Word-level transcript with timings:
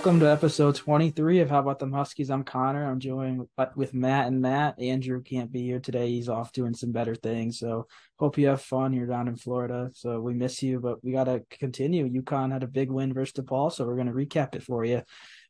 Welcome 0.00 0.20
to 0.20 0.30
episode 0.30 0.76
23 0.76 1.40
of 1.40 1.50
How 1.50 1.58
About 1.58 1.78
Them 1.78 1.92
Huskies. 1.92 2.30
I'm 2.30 2.42
Connor. 2.42 2.90
I'm 2.90 3.00
joined 3.00 3.46
with 3.76 3.92
Matt 3.92 4.28
and 4.28 4.40
Matt. 4.40 4.80
Andrew 4.80 5.22
can't 5.22 5.52
be 5.52 5.60
here 5.60 5.78
today. 5.78 6.08
He's 6.08 6.30
off 6.30 6.54
doing 6.54 6.72
some 6.72 6.90
better 6.90 7.14
things. 7.14 7.58
So 7.58 7.86
hope 8.18 8.38
you 8.38 8.46
have 8.46 8.62
fun. 8.62 8.94
You're 8.94 9.06
down 9.06 9.28
in 9.28 9.36
Florida. 9.36 9.90
So 9.92 10.18
we 10.18 10.32
miss 10.32 10.62
you, 10.62 10.80
but 10.80 11.04
we 11.04 11.12
got 11.12 11.24
to 11.24 11.44
continue. 11.50 12.08
UConn 12.08 12.50
had 12.50 12.62
a 12.62 12.66
big 12.66 12.90
win 12.90 13.12
versus 13.12 13.34
DePaul. 13.34 13.70
So 13.70 13.84
we're 13.84 13.96
going 13.96 14.06
to 14.06 14.14
recap 14.14 14.54
it 14.54 14.62
for 14.62 14.86
you. 14.86 15.02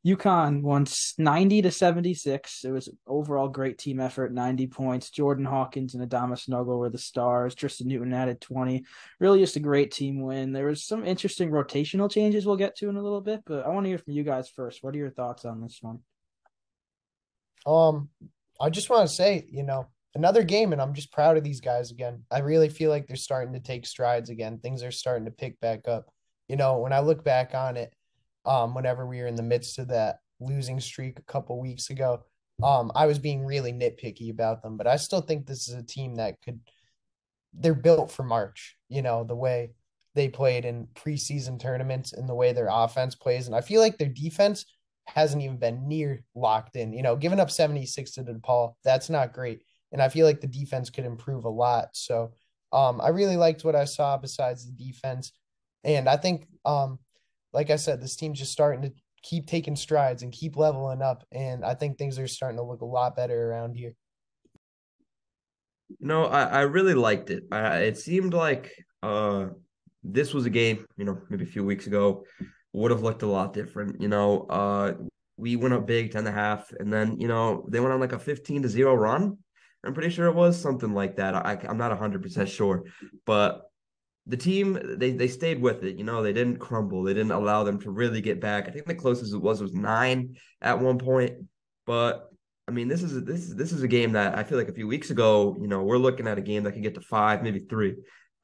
UConn 0.06 0.62
won 0.62 0.86
90 1.18 1.62
to 1.62 1.70
76. 1.70 2.64
It 2.64 2.70
was 2.70 2.88
an 2.88 2.98
overall 3.06 3.48
great 3.48 3.76
team 3.76 4.00
effort, 4.00 4.32
90 4.32 4.66
points. 4.68 5.10
Jordan 5.10 5.44
Hawkins 5.44 5.94
and 5.94 6.08
Adama 6.08 6.32
Sanogo 6.32 6.78
were 6.78 6.88
the 6.88 6.96
stars. 6.96 7.54
Tristan 7.54 7.88
Newton 7.88 8.14
added 8.14 8.40
20. 8.40 8.84
Really 9.18 9.40
just 9.40 9.56
a 9.56 9.60
great 9.60 9.90
team 9.90 10.22
win. 10.22 10.52
There 10.52 10.66
was 10.66 10.86
some 10.86 11.05
interesting 11.05 11.50
rotational 11.50 12.10
changes 12.10 12.46
we'll 12.46 12.56
get 12.56 12.77
to 12.77 12.88
in 12.88 12.96
a 12.96 13.02
little 13.02 13.20
bit, 13.20 13.42
but 13.44 13.66
I 13.66 13.68
want 13.68 13.84
to 13.84 13.88
hear 13.91 13.98
from 13.98 14.14
you 14.14 14.24
guys 14.24 14.48
first. 14.48 14.82
What 14.82 14.94
are 14.94 14.98
your 14.98 15.10
thoughts 15.10 15.44
on 15.44 15.60
this 15.60 15.80
one? 15.82 15.98
Um, 17.66 18.08
I 18.58 18.70
just 18.70 18.88
want 18.88 19.06
to 19.06 19.14
say, 19.14 19.46
you 19.50 19.62
know, 19.62 19.88
another 20.14 20.42
game, 20.42 20.72
and 20.72 20.80
I'm 20.80 20.94
just 20.94 21.12
proud 21.12 21.36
of 21.36 21.44
these 21.44 21.60
guys 21.60 21.91
again. 21.91 22.24
I 22.30 22.38
really 22.38 22.70
feel 22.70 22.91
like 22.91 23.06
they're 23.06 23.16
starting 23.16 23.52
to 23.52 23.60
take 23.60 23.84
strides 23.84 24.30
again. 24.30 24.58
Things 24.58 24.82
are 24.82 24.91
starting 24.91 25.27
to 25.27 25.30
pick 25.30 25.60
back 25.60 25.86
up. 25.86 26.06
You 26.48 26.56
know, 26.56 26.78
when 26.78 26.94
I 26.94 27.00
look 27.00 27.22
back 27.22 27.55
on 27.55 27.77
it, 27.77 27.92
um, 28.44 28.74
whenever 28.74 29.06
we 29.06 29.20
were 29.20 29.26
in 29.26 29.36
the 29.36 29.42
midst 29.42 29.78
of 29.78 29.88
that 29.88 30.18
losing 30.40 30.80
streak 30.80 31.18
a 31.18 31.22
couple 31.22 31.60
weeks 31.60 31.90
ago. 31.90 32.22
Um, 32.62 32.92
I 32.94 33.06
was 33.06 33.18
being 33.18 33.44
really 33.44 33.72
nitpicky 33.72 34.30
about 34.30 34.62
them, 34.62 34.76
but 34.76 34.86
I 34.86 34.96
still 34.96 35.20
think 35.20 35.46
this 35.46 35.68
is 35.68 35.74
a 35.74 35.82
team 35.82 36.16
that 36.16 36.36
could. 36.42 36.60
They're 37.52 37.74
built 37.74 38.12
for 38.12 38.22
March, 38.22 38.76
you 38.88 39.02
know, 39.02 39.24
the 39.24 39.34
way 39.34 39.72
they 40.14 40.28
played 40.28 40.64
in 40.64 40.86
preseason 40.94 41.58
tournaments 41.58 42.12
and 42.12 42.28
the 42.28 42.34
way 42.34 42.52
their 42.52 42.69
offense 42.70 43.14
plays. 43.14 43.47
And 43.47 43.56
I 43.56 43.60
feel 43.60 43.80
like 43.80 43.98
their 43.98 44.08
defense 44.08 44.64
hasn't 45.06 45.42
even 45.42 45.56
been 45.56 45.88
near 45.88 46.22
locked 46.34 46.77
in. 46.77 46.92
You 46.92 47.02
know, 47.02 47.16
giving 47.16 47.41
up 47.41 47.50
76 47.50 48.12
to 48.12 48.22
DePaul, 48.22 48.75
that's 48.84 49.10
not 49.10 49.32
great. 49.32 49.62
And 49.92 50.00
I 50.00 50.08
feel 50.08 50.27
like 50.27 50.41
the 50.41 50.47
defense 50.47 50.91
could 50.91 51.04
improve 51.04 51.44
a 51.44 51.48
lot. 51.50 51.88
So 51.92 52.32
um, 52.72 53.00
I 53.00 53.08
really 53.08 53.36
liked 53.36 53.64
what 53.64 53.75
I 53.75 53.84
saw 53.84 54.16
besides 54.16 54.66
the 54.66 54.72
defense. 54.72 55.32
And 55.82 56.08
I 56.08 56.16
think 56.16 56.47
um, 56.64 56.98
like 57.53 57.70
I 57.70 57.77
said, 57.77 58.01
this 58.01 58.17
team's 58.17 58.39
just 58.39 58.53
starting 58.53 58.83
to 58.83 58.93
keep 59.23 59.47
taking 59.47 59.77
strides 59.77 60.23
and 60.23 60.33
keep 60.33 60.56
leveling 60.56 61.03
up. 61.03 61.25
And 61.33 61.65
I 61.65 61.75
think 61.75 61.98
things 61.98 62.19
are 62.19 62.27
starting 62.27 62.59
to 62.59 62.65
look 62.65 62.81
a 62.81 62.87
lot 62.87 63.17
better 63.17 63.51
around 63.51 63.75
here. 63.75 63.95
No, 65.98 66.27
I, 66.27 66.45
I 66.45 66.61
really 66.62 66.95
liked 66.95 67.31
it. 67.31 67.45
I, 67.51 67.78
it 67.78 67.98
seemed 67.98 68.33
like 68.33 68.73
uh, 69.03 69.47
this 70.05 70.33
was 70.33 70.47
a 70.47 70.51
game, 70.51 70.87
you 70.97 71.05
know, 71.05 71.19
maybe 71.28 71.45
a 71.45 71.48
few 71.48 71.65
weeks 71.65 71.87
ago, 71.87 72.25
would 72.73 72.93
have 72.93 73.03
looked 73.03 73.23
a 73.23 73.27
lot 73.27 73.53
different. 73.53 74.01
You 74.01 74.09
know, 74.09 74.47
uh, 74.48 74.93
we 75.37 75.56
went 75.56 75.75
up 75.75 75.87
big 75.87 76.12
10 76.12 76.21
and 76.21 76.28
a 76.28 76.33
half, 76.33 76.71
and 76.78 76.93
then, 76.93 77.19
you 77.19 77.27
know, 77.27 77.67
they 77.69 77.81
went 77.81 77.93
on 77.93 78.01
like 78.01 78.12
a 78.12 78.19
15 78.19 78.62
to 78.62 78.69
0 78.69 78.95
run. 78.95 79.39
I'm 79.84 79.95
pretty 79.95 80.11
sure 80.11 80.27
it 80.27 80.34
was 80.34 80.61
something 80.61 80.93
like 80.93 81.17
that. 81.17 81.34
I, 81.34 81.59
I'm 81.69 81.78
not 81.78 81.98
100% 81.98 82.47
sure, 82.47 82.84
but 83.25 83.69
the 84.26 84.36
team 84.36 84.78
they 84.98 85.12
they 85.12 85.28
stayed 85.28 85.60
with 85.60 85.82
it. 85.82 85.96
You 85.96 86.04
know, 86.04 86.22
they 86.22 86.32
didn't 86.32 86.58
crumble. 86.58 87.02
They 87.02 87.14
didn't 87.14 87.32
allow 87.32 87.64
them 87.64 87.80
to 87.80 87.90
really 87.90 88.20
get 88.20 88.40
back. 88.40 88.68
I 88.68 88.70
think 88.70 88.86
the 88.86 88.94
closest 88.94 89.34
it 89.34 89.38
was 89.38 89.60
was 89.60 89.72
nine 89.72 90.36
at 90.60 90.80
one 90.80 90.98
point. 90.98 91.32
But 91.86 92.28
I 92.68 92.72
mean, 92.72 92.88
this 92.88 93.02
is 93.02 93.24
this 93.24 93.41
is 93.41 93.56
this 93.56 93.72
is 93.72 93.82
a 93.82 93.88
game 93.88 94.12
that 94.12 94.38
I 94.38 94.44
feel 94.44 94.58
like 94.58 94.68
a 94.68 94.74
few 94.74 94.86
weeks 94.86 95.10
ago, 95.10 95.56
you 95.60 95.66
know, 95.66 95.82
we're 95.82 95.98
looking 95.98 96.28
at 96.28 96.38
a 96.38 96.42
game 96.42 96.62
that 96.64 96.72
can 96.72 96.82
get 96.82 96.94
to 96.94 97.00
five, 97.00 97.42
maybe 97.42 97.60
three. 97.60 97.96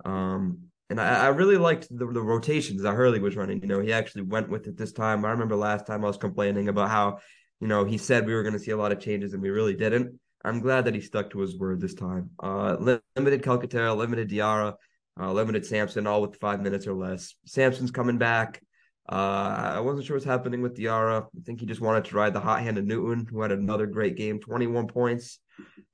Um, 0.04 0.58
and 0.88 1.00
I, 1.00 1.26
I 1.26 1.28
really 1.28 1.56
liked 1.56 1.88
the, 1.90 2.06
the 2.06 2.22
rotations 2.22 2.82
that 2.82 2.94
Hurley 2.94 3.20
was 3.20 3.36
running. 3.36 3.60
You 3.60 3.68
know, 3.68 3.80
he 3.80 3.92
actually 3.92 4.22
went 4.22 4.48
with 4.48 4.66
it 4.66 4.76
this 4.76 4.92
time. 4.92 5.24
I 5.24 5.30
remember 5.30 5.56
last 5.56 5.86
time 5.86 6.04
I 6.04 6.08
was 6.08 6.16
complaining 6.16 6.68
about 6.68 6.90
how, 6.90 7.18
you 7.60 7.68
know, 7.68 7.84
he 7.84 7.98
said 7.98 8.26
we 8.26 8.34
were 8.34 8.42
going 8.42 8.52
to 8.52 8.58
see 8.58 8.70
a 8.70 8.76
lot 8.76 8.92
of 8.92 9.00
changes 9.00 9.32
and 9.32 9.42
we 9.42 9.50
really 9.50 9.74
didn't. 9.74 10.18
I'm 10.44 10.60
glad 10.60 10.84
that 10.84 10.94
he 10.94 11.00
stuck 11.00 11.30
to 11.30 11.40
his 11.40 11.58
word 11.58 11.80
this 11.80 11.94
time. 11.94 12.30
Uh, 12.40 12.76
limited 13.16 13.42
Calcaterra, 13.42 13.96
limited 13.96 14.30
Diarra 14.30 14.74
uh, 15.18 15.32
limited 15.32 15.64
Sampson 15.64 16.06
all 16.06 16.22
with 16.22 16.36
five 16.36 16.60
minutes 16.60 16.86
or 16.86 16.94
less. 16.94 17.34
Sampson's 17.46 17.90
coming 17.90 18.18
back. 18.18 18.62
Uh, 19.08 19.74
I 19.76 19.80
wasn't 19.80 20.04
sure 20.04 20.16
what's 20.16 20.26
happening 20.26 20.62
with 20.62 20.76
Diarra. 20.76 21.24
I 21.24 21.40
think 21.44 21.60
he 21.60 21.66
just 21.66 21.80
wanted 21.80 22.06
to 22.06 22.16
ride 22.16 22.34
the 22.34 22.40
hot 22.40 22.62
hand 22.62 22.76
of 22.76 22.84
Newton, 22.84 23.26
who 23.30 23.40
had 23.40 23.52
another 23.52 23.86
great 23.86 24.16
game, 24.16 24.40
21 24.40 24.88
points. 24.88 25.38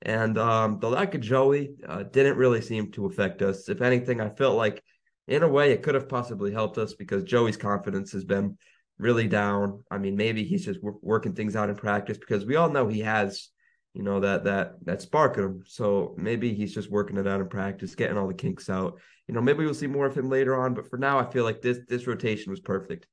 And 0.00 0.38
um, 0.38 0.78
the 0.80 0.88
lack 0.88 1.14
of 1.14 1.20
Joey 1.20 1.74
uh, 1.86 2.04
didn't 2.04 2.38
really 2.38 2.62
seem 2.62 2.90
to 2.92 3.06
affect 3.06 3.42
us. 3.42 3.68
If 3.68 3.82
anything, 3.82 4.20
I 4.20 4.30
felt 4.30 4.56
like 4.56 4.82
in 5.28 5.42
a 5.42 5.48
way 5.48 5.72
it 5.72 5.82
could 5.82 5.94
have 5.94 6.08
possibly 6.08 6.52
helped 6.52 6.78
us 6.78 6.94
because 6.94 7.22
Joey's 7.22 7.56
confidence 7.56 8.12
has 8.12 8.24
been 8.24 8.56
really 8.98 9.28
down. 9.28 9.84
I 9.90 9.98
mean, 9.98 10.16
maybe 10.16 10.44
he's 10.44 10.64
just 10.64 10.80
working 10.82 11.34
things 11.34 11.54
out 11.54 11.68
in 11.68 11.76
practice 11.76 12.18
because 12.18 12.46
we 12.46 12.56
all 12.56 12.70
know 12.70 12.88
he 12.88 13.00
has 13.00 13.50
you 13.94 14.02
know 14.02 14.20
that 14.20 14.44
that 14.44 14.84
that 14.84 15.02
spark 15.02 15.36
him. 15.36 15.62
So 15.66 16.14
maybe 16.16 16.54
he's 16.54 16.74
just 16.74 16.90
working 16.90 17.18
it 17.18 17.26
out 17.26 17.40
in 17.40 17.48
practice, 17.48 17.94
getting 17.94 18.16
all 18.16 18.28
the 18.28 18.34
kinks 18.34 18.70
out. 18.70 18.98
You 19.28 19.34
know, 19.34 19.40
maybe 19.40 19.64
we'll 19.64 19.74
see 19.74 19.86
more 19.86 20.06
of 20.06 20.16
him 20.16 20.28
later 20.28 20.58
on. 20.58 20.74
But 20.74 20.88
for 20.88 20.98
now, 20.98 21.18
I 21.18 21.30
feel 21.30 21.44
like 21.44 21.60
this 21.60 21.80
this 21.88 22.06
rotation 22.06 22.50
was 22.50 22.60
perfect. 22.60 23.06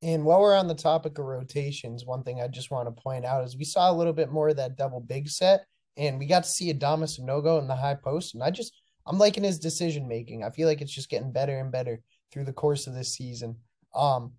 And 0.00 0.24
while 0.24 0.40
we're 0.40 0.56
on 0.56 0.68
the 0.68 0.74
topic 0.74 1.18
of 1.18 1.24
rotations, 1.24 2.06
one 2.06 2.22
thing 2.22 2.40
I 2.40 2.46
just 2.48 2.70
want 2.70 2.86
to 2.86 3.02
point 3.02 3.24
out 3.24 3.44
is 3.44 3.56
we 3.56 3.64
saw 3.64 3.90
a 3.90 3.96
little 3.96 4.12
bit 4.12 4.30
more 4.30 4.48
of 4.48 4.56
that 4.56 4.76
double 4.76 5.00
big 5.00 5.28
set, 5.28 5.66
and 5.96 6.18
we 6.18 6.26
got 6.26 6.44
to 6.44 6.50
see 6.50 6.72
Adama 6.72 7.04
Sanogo 7.04 7.60
in 7.60 7.66
the 7.66 7.76
high 7.76 7.96
post. 7.96 8.34
And 8.34 8.42
I 8.42 8.50
just 8.50 8.72
I'm 9.06 9.18
liking 9.18 9.44
his 9.44 9.58
decision 9.58 10.08
making. 10.08 10.44
I 10.44 10.50
feel 10.50 10.66
like 10.66 10.80
it's 10.80 10.94
just 10.94 11.10
getting 11.10 11.32
better 11.32 11.58
and 11.58 11.70
better 11.70 12.00
through 12.32 12.44
the 12.44 12.52
course 12.52 12.86
of 12.86 12.94
this 12.94 13.14
season. 13.14 13.56
Um, 13.94 14.32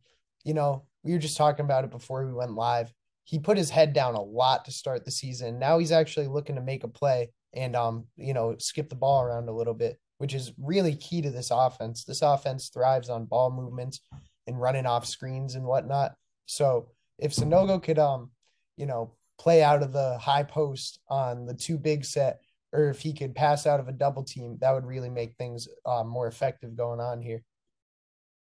you 0.44 0.54
know, 0.54 0.86
we 1.04 1.12
were 1.12 1.20
just 1.20 1.38
talking 1.38 1.66
about 1.66 1.84
it 1.84 1.92
before 1.92 2.26
we 2.26 2.34
went 2.34 2.54
live 2.54 2.92
he 3.30 3.38
put 3.38 3.58
his 3.58 3.70
head 3.70 3.94
down 3.94 4.16
a 4.16 4.22
lot 4.22 4.66
to 4.66 4.72
start 4.72 5.06
the 5.06 5.12
season. 5.12 5.60
Now 5.60 5.78
he's 5.78 5.92
actually 5.92 6.26
looking 6.26 6.56
to 6.56 6.62
make 6.62 6.84
a 6.84 6.88
play 6.88 7.30
and 7.54 7.76
um, 7.76 8.06
you 8.16 8.34
know, 8.34 8.56
skip 8.58 8.90
the 8.90 8.96
ball 8.96 9.22
around 9.22 9.48
a 9.48 9.56
little 9.56 9.76
bit, 9.76 10.00
which 10.18 10.34
is 10.34 10.52
really 10.58 10.96
key 10.96 11.22
to 11.22 11.30
this 11.30 11.52
offense. 11.52 12.04
This 12.04 12.24
offense 12.24 12.70
thrives 12.70 13.08
on 13.08 13.26
ball 13.26 13.52
movements 13.52 14.00
and 14.48 14.60
running 14.60 14.88
off 14.88 15.06
screens 15.06 15.54
and 15.54 15.64
whatnot. 15.64 16.16
So 16.48 16.90
if 17.20 17.32
Sanogo 17.32 17.82
could 17.84 18.00
um, 18.00 18.32
you 18.78 18.88
know, 18.88 19.14
play 19.38 19.62
out 19.62 19.84
of 19.84 19.94
the 19.94 20.18
high 20.18 20.42
post 20.42 21.00
on 21.08 21.46
the 21.46 21.54
two 21.54 21.78
big 21.78 22.06
set, 22.06 22.40
or 22.74 22.90
if 22.90 23.00
he 23.00 23.14
could 23.14 23.36
pass 23.36 23.68
out 23.68 23.80
of 23.80 23.88
a 23.88 23.94
double 23.94 24.24
team, 24.24 24.58
that 24.62 24.72
would 24.72 24.86
really 24.86 25.10
make 25.12 25.36
things 25.36 25.68
uh, 25.86 26.04
more 26.04 26.26
effective 26.26 26.76
going 26.76 27.00
on 27.00 27.22
here. 27.22 27.44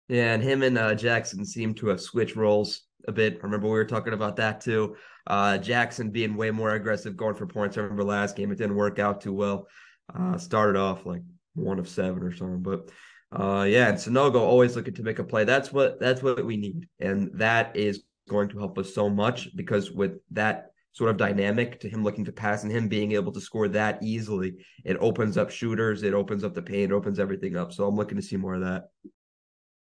Yeah, 0.09 0.33
and 0.33 0.43
him 0.43 0.63
and 0.63 0.77
uh, 0.77 0.95
Jackson 0.95 1.45
seem 1.45 1.73
to 1.75 1.87
have 1.87 2.01
switched 2.01 2.35
roles 2.35 2.81
a 3.07 3.11
bit. 3.11 3.35
I 3.35 3.43
remember 3.45 3.67
we 3.67 3.73
were 3.73 3.85
talking 3.85 4.13
about 4.13 4.35
that 4.38 4.61
too. 4.61 4.95
Uh, 5.27 5.57
Jackson 5.57 6.09
being 6.11 6.35
way 6.35 6.51
more 6.51 6.71
aggressive, 6.71 7.17
going 7.17 7.35
for 7.35 7.47
points. 7.47 7.77
I 7.77 7.81
remember 7.81 8.03
last 8.03 8.35
game 8.35 8.51
it 8.51 8.57
didn't 8.57 8.75
work 8.75 8.99
out 8.99 9.21
too 9.21 9.33
well. 9.33 9.67
Uh, 10.13 10.38
started 10.38 10.77
off 10.79 11.05
like 11.05 11.21
one 11.55 11.79
of 11.79 11.88
seven 11.88 12.21
or 12.23 12.35
something, 12.35 12.61
but 12.61 12.89
uh, 13.31 13.63
yeah, 13.63 13.89
and 13.89 13.97
Sanogo 13.97 14.35
always 14.35 14.75
looking 14.75 14.93
to 14.93 15.03
make 15.03 15.19
a 15.19 15.23
play. 15.23 15.43
That's 15.43 15.73
what 15.73 15.99
that's 15.99 16.21
what 16.21 16.45
we 16.45 16.57
need, 16.57 16.88
and 16.99 17.31
that 17.39 17.75
is 17.75 18.03
going 18.29 18.49
to 18.49 18.59
help 18.59 18.77
us 18.77 18.93
so 18.93 19.09
much 19.09 19.55
because 19.55 19.91
with 19.91 20.19
that 20.31 20.72
sort 20.93 21.09
of 21.09 21.17
dynamic 21.17 21.79
to 21.81 21.89
him 21.89 22.03
looking 22.03 22.23
to 22.23 22.31
pass 22.31 22.63
and 22.63 22.72
him 22.72 22.87
being 22.87 23.11
able 23.11 23.31
to 23.33 23.41
score 23.41 23.67
that 23.67 24.01
easily, 24.01 24.55
it 24.85 24.95
opens 25.01 25.37
up 25.37 25.51
shooters, 25.51 26.03
it 26.03 26.13
opens 26.13 26.43
up 26.43 26.53
the 26.53 26.61
paint, 26.61 26.93
opens 26.93 27.19
everything 27.19 27.57
up. 27.57 27.73
So 27.73 27.85
I'm 27.85 27.97
looking 27.97 28.16
to 28.16 28.23
see 28.23 28.37
more 28.37 28.55
of 28.55 28.61
that. 28.61 28.85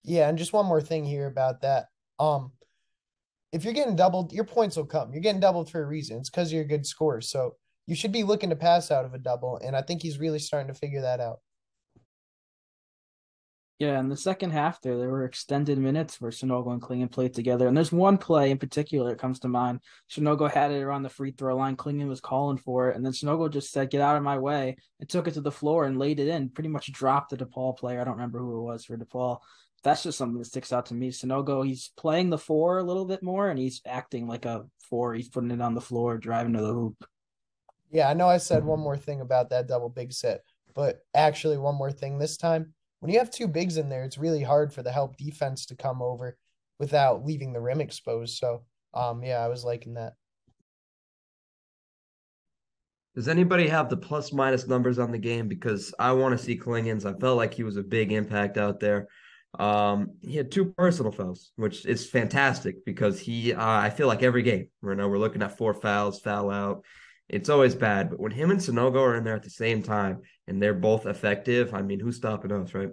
Yeah, 0.03 0.27
and 0.27 0.37
just 0.37 0.51
one 0.51 0.65
more 0.65 0.81
thing 0.81 1.05
here 1.05 1.27
about 1.27 1.61
that. 1.61 1.85
Um, 2.19 2.51
if 3.51 3.63
you're 3.63 3.73
getting 3.73 3.95
doubled, 3.95 4.33
your 4.33 4.43
points 4.43 4.75
will 4.75 4.85
come. 4.85 5.13
You're 5.13 5.21
getting 5.21 5.41
doubled 5.41 5.69
for 5.69 5.81
a 5.81 5.87
reason. 5.87 6.17
It's 6.17 6.29
because 6.29 6.51
you're 6.51 6.63
a 6.63 6.67
good 6.67 6.85
scorer. 6.85 7.21
So 7.21 7.55
you 7.85 7.95
should 7.95 8.11
be 8.11 8.23
looking 8.23 8.49
to 8.49 8.55
pass 8.55 8.91
out 8.91 9.05
of 9.05 9.13
a 9.13 9.19
double. 9.19 9.59
And 9.63 9.75
I 9.75 9.81
think 9.81 10.01
he's 10.01 10.19
really 10.19 10.39
starting 10.39 10.73
to 10.73 10.79
figure 10.79 11.01
that 11.01 11.19
out. 11.19 11.39
Yeah, 13.79 13.99
in 13.99 14.09
the 14.09 14.17
second 14.17 14.51
half 14.51 14.81
there, 14.81 14.97
there 14.97 15.11
were 15.11 15.25
extended 15.25 15.77
minutes 15.77 16.19
where 16.19 16.31
Sanogo 16.31 16.73
and 16.73 16.81
Clingan 16.81 17.11
played 17.11 17.35
together. 17.35 17.67
And 17.67 17.77
there's 17.77 17.91
one 17.91 18.17
play 18.17 18.49
in 18.49 18.57
particular 18.57 19.11
that 19.11 19.19
comes 19.19 19.39
to 19.41 19.47
mind. 19.47 19.81
Sanogo 20.11 20.51
had 20.51 20.71
it 20.71 20.81
around 20.81 21.03
the 21.03 21.09
free 21.09 21.29
throw 21.29 21.55
line. 21.55 21.77
Clingan 21.77 22.07
was 22.07 22.19
calling 22.19 22.57
for 22.57 22.89
it. 22.89 22.95
And 22.95 23.05
then 23.05 23.13
Sanogo 23.13 23.51
just 23.53 23.71
said, 23.71 23.91
get 23.91 24.01
out 24.01 24.17
of 24.17 24.23
my 24.23 24.39
way, 24.39 24.77
and 24.99 25.07
took 25.07 25.27
it 25.27 25.35
to 25.35 25.41
the 25.41 25.51
floor 25.51 25.85
and 25.85 25.99
laid 25.99 26.19
it 26.19 26.27
in, 26.27 26.49
pretty 26.49 26.69
much 26.69 26.91
dropped 26.91 27.29
the 27.29 27.37
DePaul 27.37 27.77
player. 27.77 28.01
I 28.01 28.03
don't 28.03 28.15
remember 28.15 28.39
who 28.39 28.57
it 28.57 28.63
was 28.63 28.83
for 28.83 28.97
DePaul 28.97 29.41
that's 29.83 30.03
just 30.03 30.17
something 30.17 30.39
that 30.39 30.45
sticks 30.45 30.73
out 30.73 30.87
to 30.87 30.93
me. 30.93 31.11
Sanogo, 31.11 31.65
he's 31.65 31.91
playing 31.97 32.29
the 32.29 32.37
four 32.37 32.79
a 32.79 32.83
little 32.83 33.05
bit 33.05 33.23
more, 33.23 33.49
and 33.49 33.59
he's 33.59 33.81
acting 33.85 34.27
like 34.27 34.45
a 34.45 34.65
four. 34.89 35.13
He's 35.13 35.29
putting 35.29 35.51
it 35.51 35.61
on 35.61 35.75
the 35.75 35.81
floor, 35.81 36.17
driving 36.17 36.53
to 36.53 36.61
the 36.61 36.73
hoop. 36.73 37.05
Yeah, 37.91 38.09
I 38.09 38.13
know 38.13 38.27
I 38.27 38.37
said 38.37 38.65
one 38.65 38.79
more 38.79 38.97
thing 38.97 39.21
about 39.21 39.49
that 39.51 39.67
double 39.67 39.89
big 39.89 40.11
set, 40.11 40.41
but 40.73 40.99
actually, 41.15 41.57
one 41.57 41.75
more 41.75 41.91
thing 41.91 42.17
this 42.17 42.37
time. 42.37 42.73
When 42.99 43.11
you 43.11 43.19
have 43.19 43.29
two 43.29 43.47
bigs 43.47 43.77
in 43.77 43.89
there, 43.89 44.03
it's 44.03 44.17
really 44.17 44.43
hard 44.43 44.73
for 44.73 44.81
the 44.81 44.91
help 44.91 45.17
defense 45.17 45.67
to 45.67 45.75
come 45.75 46.01
over 46.01 46.37
without 46.79 47.25
leaving 47.25 47.53
the 47.53 47.61
rim 47.61 47.79
exposed. 47.79 48.37
So, 48.37 48.63
um, 48.93 49.23
yeah, 49.23 49.37
I 49.37 49.47
was 49.47 49.63
liking 49.63 49.93
that. 49.93 50.13
Does 53.15 53.27
anybody 53.27 53.67
have 53.67 53.89
the 53.89 53.97
plus 53.97 54.31
minus 54.31 54.67
numbers 54.67 54.99
on 54.99 55.11
the 55.11 55.17
game? 55.17 55.47
Because 55.47 55.93
I 55.97 56.11
want 56.11 56.37
to 56.37 56.43
see 56.43 56.55
Clingan's. 56.55 57.05
I 57.05 57.13
felt 57.13 57.37
like 57.37 57.53
he 57.53 57.63
was 57.63 57.77
a 57.77 57.83
big 57.83 58.11
impact 58.11 58.57
out 58.57 58.79
there. 58.79 59.07
Um, 59.57 60.11
he 60.21 60.35
had 60.35 60.51
two 60.51 60.65
personal 60.65 61.11
fouls, 61.11 61.51
which 61.55 61.85
is 61.85 62.09
fantastic 62.09 62.85
because 62.85 63.19
he, 63.19 63.53
uh, 63.53 63.63
I 63.65 63.89
feel 63.89 64.07
like 64.07 64.23
every 64.23 64.43
game 64.43 64.67
right 64.81 64.97
now 64.97 65.07
we're 65.07 65.17
looking 65.17 65.41
at 65.41 65.57
four 65.57 65.73
fouls, 65.73 66.19
foul 66.19 66.51
out. 66.51 66.83
It's 67.29 67.49
always 67.49 67.75
bad, 67.75 68.09
but 68.09 68.19
when 68.19 68.31
him 68.31 68.51
and 68.51 68.59
Sanogo 68.59 69.01
are 69.01 69.15
in 69.15 69.23
there 69.23 69.35
at 69.35 69.43
the 69.43 69.49
same 69.49 69.83
time 69.83 70.21
and 70.47 70.61
they're 70.61 70.73
both 70.73 71.05
effective, 71.05 71.73
I 71.73 71.81
mean, 71.81 71.99
who's 71.99 72.17
stopping 72.17 72.51
us, 72.51 72.73
right? 72.73 72.89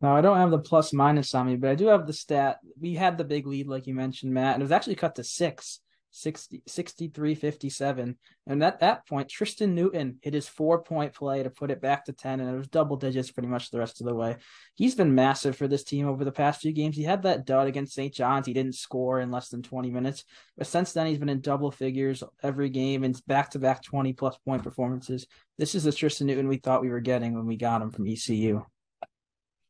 Now 0.00 0.16
I 0.16 0.20
don't 0.20 0.36
have 0.36 0.50
the 0.50 0.58
plus 0.58 0.92
minus 0.92 1.34
on 1.34 1.46
me, 1.46 1.56
but 1.56 1.70
I 1.70 1.74
do 1.74 1.86
have 1.86 2.06
the 2.06 2.12
stat. 2.12 2.58
We 2.80 2.94
had 2.94 3.16
the 3.16 3.24
big 3.24 3.46
lead, 3.46 3.68
like 3.68 3.86
you 3.86 3.94
mentioned, 3.94 4.34
Matt, 4.34 4.54
and 4.54 4.62
it 4.62 4.64
was 4.64 4.72
actually 4.72 4.96
cut 4.96 5.14
to 5.16 5.24
six 5.24 5.80
60, 6.16 6.62
63 6.66 7.34
57. 7.34 8.16
And 8.46 8.64
at 8.64 8.80
that 8.80 9.06
point, 9.06 9.28
Tristan 9.28 9.74
Newton 9.74 10.18
hit 10.22 10.32
his 10.32 10.48
four 10.48 10.82
point 10.82 11.12
play 11.12 11.42
to 11.42 11.50
put 11.50 11.70
it 11.70 11.82
back 11.82 12.06
to 12.06 12.12
10, 12.12 12.40
and 12.40 12.48
it 12.48 12.56
was 12.56 12.68
double 12.68 12.96
digits 12.96 13.30
pretty 13.30 13.48
much 13.48 13.70
the 13.70 13.78
rest 13.78 14.00
of 14.00 14.06
the 14.06 14.14
way. 14.14 14.36
He's 14.74 14.94
been 14.94 15.14
massive 15.14 15.56
for 15.56 15.68
this 15.68 15.84
team 15.84 16.08
over 16.08 16.24
the 16.24 16.32
past 16.32 16.62
few 16.62 16.72
games. 16.72 16.96
He 16.96 17.02
had 17.02 17.22
that 17.24 17.44
dud 17.44 17.68
against 17.68 17.94
St. 17.94 18.14
John's. 18.14 18.46
He 18.46 18.54
didn't 18.54 18.76
score 18.76 19.20
in 19.20 19.30
less 19.30 19.50
than 19.50 19.62
20 19.62 19.90
minutes, 19.90 20.24
but 20.56 20.66
since 20.66 20.92
then, 20.92 21.06
he's 21.06 21.18
been 21.18 21.28
in 21.28 21.42
double 21.42 21.70
figures 21.70 22.22
every 22.42 22.70
game 22.70 23.04
and 23.04 23.20
back 23.26 23.50
to 23.50 23.58
back 23.58 23.82
20 23.82 24.14
plus 24.14 24.38
point 24.38 24.62
performances. 24.62 25.26
This 25.58 25.74
is 25.74 25.84
the 25.84 25.92
Tristan 25.92 26.28
Newton 26.28 26.48
we 26.48 26.56
thought 26.56 26.82
we 26.82 26.90
were 26.90 27.00
getting 27.00 27.34
when 27.34 27.46
we 27.46 27.56
got 27.56 27.82
him 27.82 27.90
from 27.90 28.06
ECU. 28.06 28.64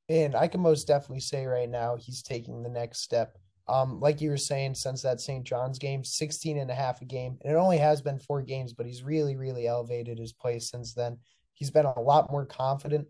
And 0.08 0.36
I 0.36 0.46
can 0.46 0.60
most 0.60 0.86
definitely 0.86 1.20
say 1.20 1.46
right 1.46 1.68
now 1.68 1.96
he's 1.96 2.22
taking 2.22 2.62
the 2.62 2.70
next 2.70 3.00
step 3.00 3.36
um, 3.68 4.00
like 4.00 4.20
you 4.20 4.30
were 4.30 4.36
saying, 4.36 4.74
since 4.74 5.02
that 5.02 5.20
St. 5.20 5.44
John's 5.44 5.78
game, 5.78 6.04
16 6.04 6.58
and 6.58 6.70
a 6.70 6.74
half 6.74 7.02
a 7.02 7.04
game. 7.04 7.36
And 7.42 7.52
it 7.52 7.56
only 7.56 7.78
has 7.78 8.00
been 8.00 8.18
four 8.18 8.42
games, 8.42 8.72
but 8.72 8.86
he's 8.86 9.02
really, 9.02 9.36
really 9.36 9.66
elevated 9.66 10.18
his 10.18 10.32
play 10.32 10.58
since 10.60 10.94
then. 10.94 11.18
He's 11.54 11.70
been 11.70 11.86
a 11.86 12.00
lot 12.00 12.30
more 12.30 12.46
confident. 12.46 13.08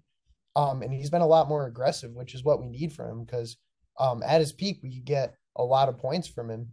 Um, 0.54 0.80
and 0.80 0.92
he's 0.92 1.10
been 1.10 1.20
a 1.20 1.26
lot 1.26 1.48
more 1.48 1.66
aggressive, 1.66 2.12
which 2.12 2.34
is 2.34 2.42
what 2.42 2.60
we 2.60 2.68
need 2.68 2.90
from 2.92 3.10
him 3.10 3.24
because 3.24 3.58
um, 3.98 4.22
at 4.22 4.40
his 4.40 4.52
peak, 4.52 4.80
we 4.82 4.94
could 4.94 5.04
get 5.04 5.34
a 5.56 5.62
lot 5.62 5.90
of 5.90 5.98
points 5.98 6.26
from 6.26 6.50
him. 6.50 6.68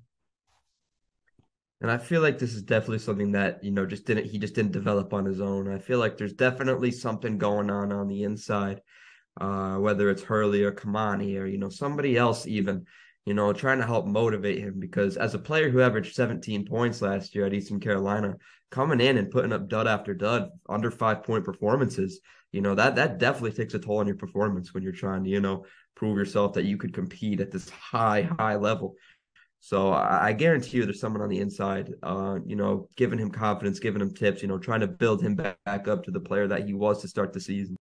And 1.81 1.91
I 1.91 1.97
feel 1.97 2.21
like 2.21 2.39
this 2.39 2.53
is 2.53 2.61
definitely 2.61 2.99
something 2.99 3.33
that, 3.33 3.61
you 3.61 3.71
know, 3.71 3.85
just 3.85 4.05
didn't, 4.05 4.27
he 4.27 4.37
just 4.39 4.55
didn't 4.55 4.71
develop 4.71 5.13
on 5.13 5.25
his 5.25 5.41
own. 5.41 5.67
I 5.67 5.79
feel 5.79 5.99
like 5.99 6.17
there's 6.17 6.31
definitely 6.31 6.91
something 6.91 7.37
going 7.37 7.69
on 7.69 7.91
on 7.91 8.07
the 8.07 8.23
inside, 8.23 8.79
uh, 9.41 9.75
whether 9.75 10.09
it's 10.09 10.23
Hurley 10.23 10.63
or 10.63 10.71
Kimani 10.71 11.37
or, 11.37 11.45
you 11.45 11.57
know, 11.57 11.67
somebody 11.67 12.15
else 12.15 12.47
even 12.47 12.85
you 13.25 13.33
know, 13.33 13.53
trying 13.53 13.79
to 13.79 13.85
help 13.85 14.05
motivate 14.05 14.59
him 14.59 14.79
because 14.79 15.15
as 15.17 15.33
a 15.33 15.39
player 15.39 15.69
who 15.69 15.81
averaged 15.81 16.15
17 16.15 16.65
points 16.65 17.01
last 17.01 17.33
year 17.33 17.45
at 17.45 17.53
Eastern 17.53 17.79
Carolina, 17.79 18.35
coming 18.69 18.99
in 18.99 19.17
and 19.17 19.31
putting 19.31 19.53
up 19.53 19.69
dud 19.69 19.87
after 19.87 20.13
dud, 20.13 20.49
under 20.67 20.91
five 20.91 21.23
point 21.23 21.45
performances, 21.45 22.19
you 22.51 22.61
know, 22.61 22.75
that 22.75 22.95
that 22.95 23.19
definitely 23.19 23.51
takes 23.51 23.73
a 23.73 23.79
toll 23.79 23.99
on 23.99 24.07
your 24.07 24.15
performance 24.15 24.73
when 24.73 24.83
you're 24.83 24.91
trying 24.91 25.23
to, 25.23 25.29
you 25.29 25.39
know, 25.39 25.65
prove 25.95 26.17
yourself 26.17 26.53
that 26.53 26.65
you 26.65 26.77
could 26.77 26.93
compete 26.93 27.39
at 27.39 27.51
this 27.51 27.69
high, 27.69 28.23
high 28.39 28.55
level. 28.55 28.95
So 29.61 29.93
I, 29.93 30.27
I 30.27 30.33
guarantee 30.33 30.77
you 30.77 30.85
there's 30.85 30.99
someone 30.99 31.21
on 31.21 31.29
the 31.29 31.39
inside, 31.39 31.93
uh, 32.03 32.39
you 32.45 32.57
know, 32.57 32.89
giving 32.97 33.17
him 33.17 33.31
confidence, 33.31 33.79
giving 33.79 34.01
him 34.01 34.13
tips, 34.13 34.41
you 34.41 34.49
know, 34.49 34.57
trying 34.57 34.81
to 34.81 34.87
build 34.87 35.21
him 35.21 35.35
back, 35.35 35.57
back 35.63 35.87
up 35.87 36.03
to 36.03 36.11
the 36.11 36.19
player 36.19 36.47
that 36.47 36.65
he 36.65 36.73
was 36.73 37.01
to 37.01 37.07
start 37.07 37.31
the 37.31 37.39
season. 37.39 37.77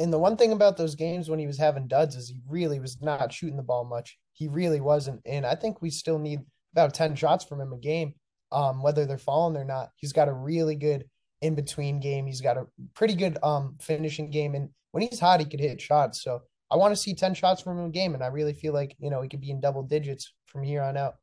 And 0.00 0.10
the 0.10 0.18
one 0.18 0.38
thing 0.38 0.52
about 0.52 0.78
those 0.78 0.94
games 0.94 1.28
when 1.28 1.38
he 1.38 1.46
was 1.46 1.58
having 1.58 1.86
duds 1.86 2.16
is 2.16 2.30
he 2.30 2.40
really 2.48 2.80
was 2.80 3.02
not 3.02 3.30
shooting 3.30 3.58
the 3.58 3.62
ball 3.62 3.84
much. 3.84 4.18
He 4.32 4.48
really 4.48 4.80
wasn't. 4.80 5.20
And 5.26 5.44
I 5.44 5.54
think 5.54 5.82
we 5.82 5.90
still 5.90 6.18
need 6.18 6.40
about 6.72 6.94
10 6.94 7.14
shots 7.16 7.44
from 7.44 7.60
him 7.60 7.74
a 7.74 7.76
game, 7.76 8.14
um, 8.50 8.82
whether 8.82 9.04
they're 9.04 9.18
falling 9.18 9.58
or 9.58 9.64
not. 9.64 9.90
He's 9.96 10.14
got 10.14 10.28
a 10.28 10.32
really 10.32 10.74
good 10.74 11.04
in 11.42 11.54
between 11.54 12.00
game. 12.00 12.26
He's 12.26 12.40
got 12.40 12.56
a 12.56 12.66
pretty 12.94 13.14
good 13.14 13.36
um 13.42 13.76
finishing 13.78 14.30
game. 14.30 14.54
And 14.54 14.70
when 14.92 15.02
he's 15.02 15.20
hot, 15.20 15.40
he 15.40 15.46
could 15.46 15.60
hit 15.60 15.82
shots. 15.82 16.24
So 16.24 16.40
I 16.70 16.76
want 16.76 16.92
to 16.92 17.00
see 17.00 17.14
10 17.14 17.34
shots 17.34 17.60
from 17.60 17.78
him 17.78 17.84
a 17.84 17.90
game. 17.90 18.14
And 18.14 18.24
I 18.24 18.28
really 18.28 18.54
feel 18.54 18.72
like, 18.72 18.96
you 19.00 19.10
know, 19.10 19.20
he 19.20 19.28
could 19.28 19.42
be 19.42 19.50
in 19.50 19.60
double 19.60 19.82
digits 19.82 20.32
from 20.46 20.62
here 20.62 20.82
on 20.82 20.96
out. 20.96 21.16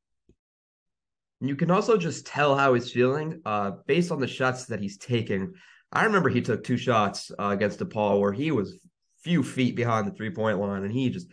You 1.42 1.56
can 1.56 1.72
also 1.72 1.98
just 1.98 2.28
tell 2.28 2.56
how 2.56 2.76
he's 2.76 2.92
feeling 2.92 3.42
uh, 3.44 3.72
based 3.88 4.12
on 4.12 4.20
the 4.20 4.28
shots 4.28 4.66
that 4.66 4.80
he's 4.80 4.98
taking. 4.98 5.54
I 5.92 6.06
remember 6.06 6.30
he 6.30 6.42
took 6.42 6.64
two 6.64 6.78
shots 6.78 7.32
uh, 7.40 7.48
against 7.48 7.80
DePaul 7.80 8.20
where 8.20 8.34
he 8.34 8.52
was 8.52 8.78
few 9.24 9.44
feet 9.44 9.76
behind 9.76 10.08
the 10.08 10.12
three 10.12 10.30
point 10.30 10.60
line 10.60 10.84
and 10.84 10.92
he 10.92 11.10
just 11.10 11.28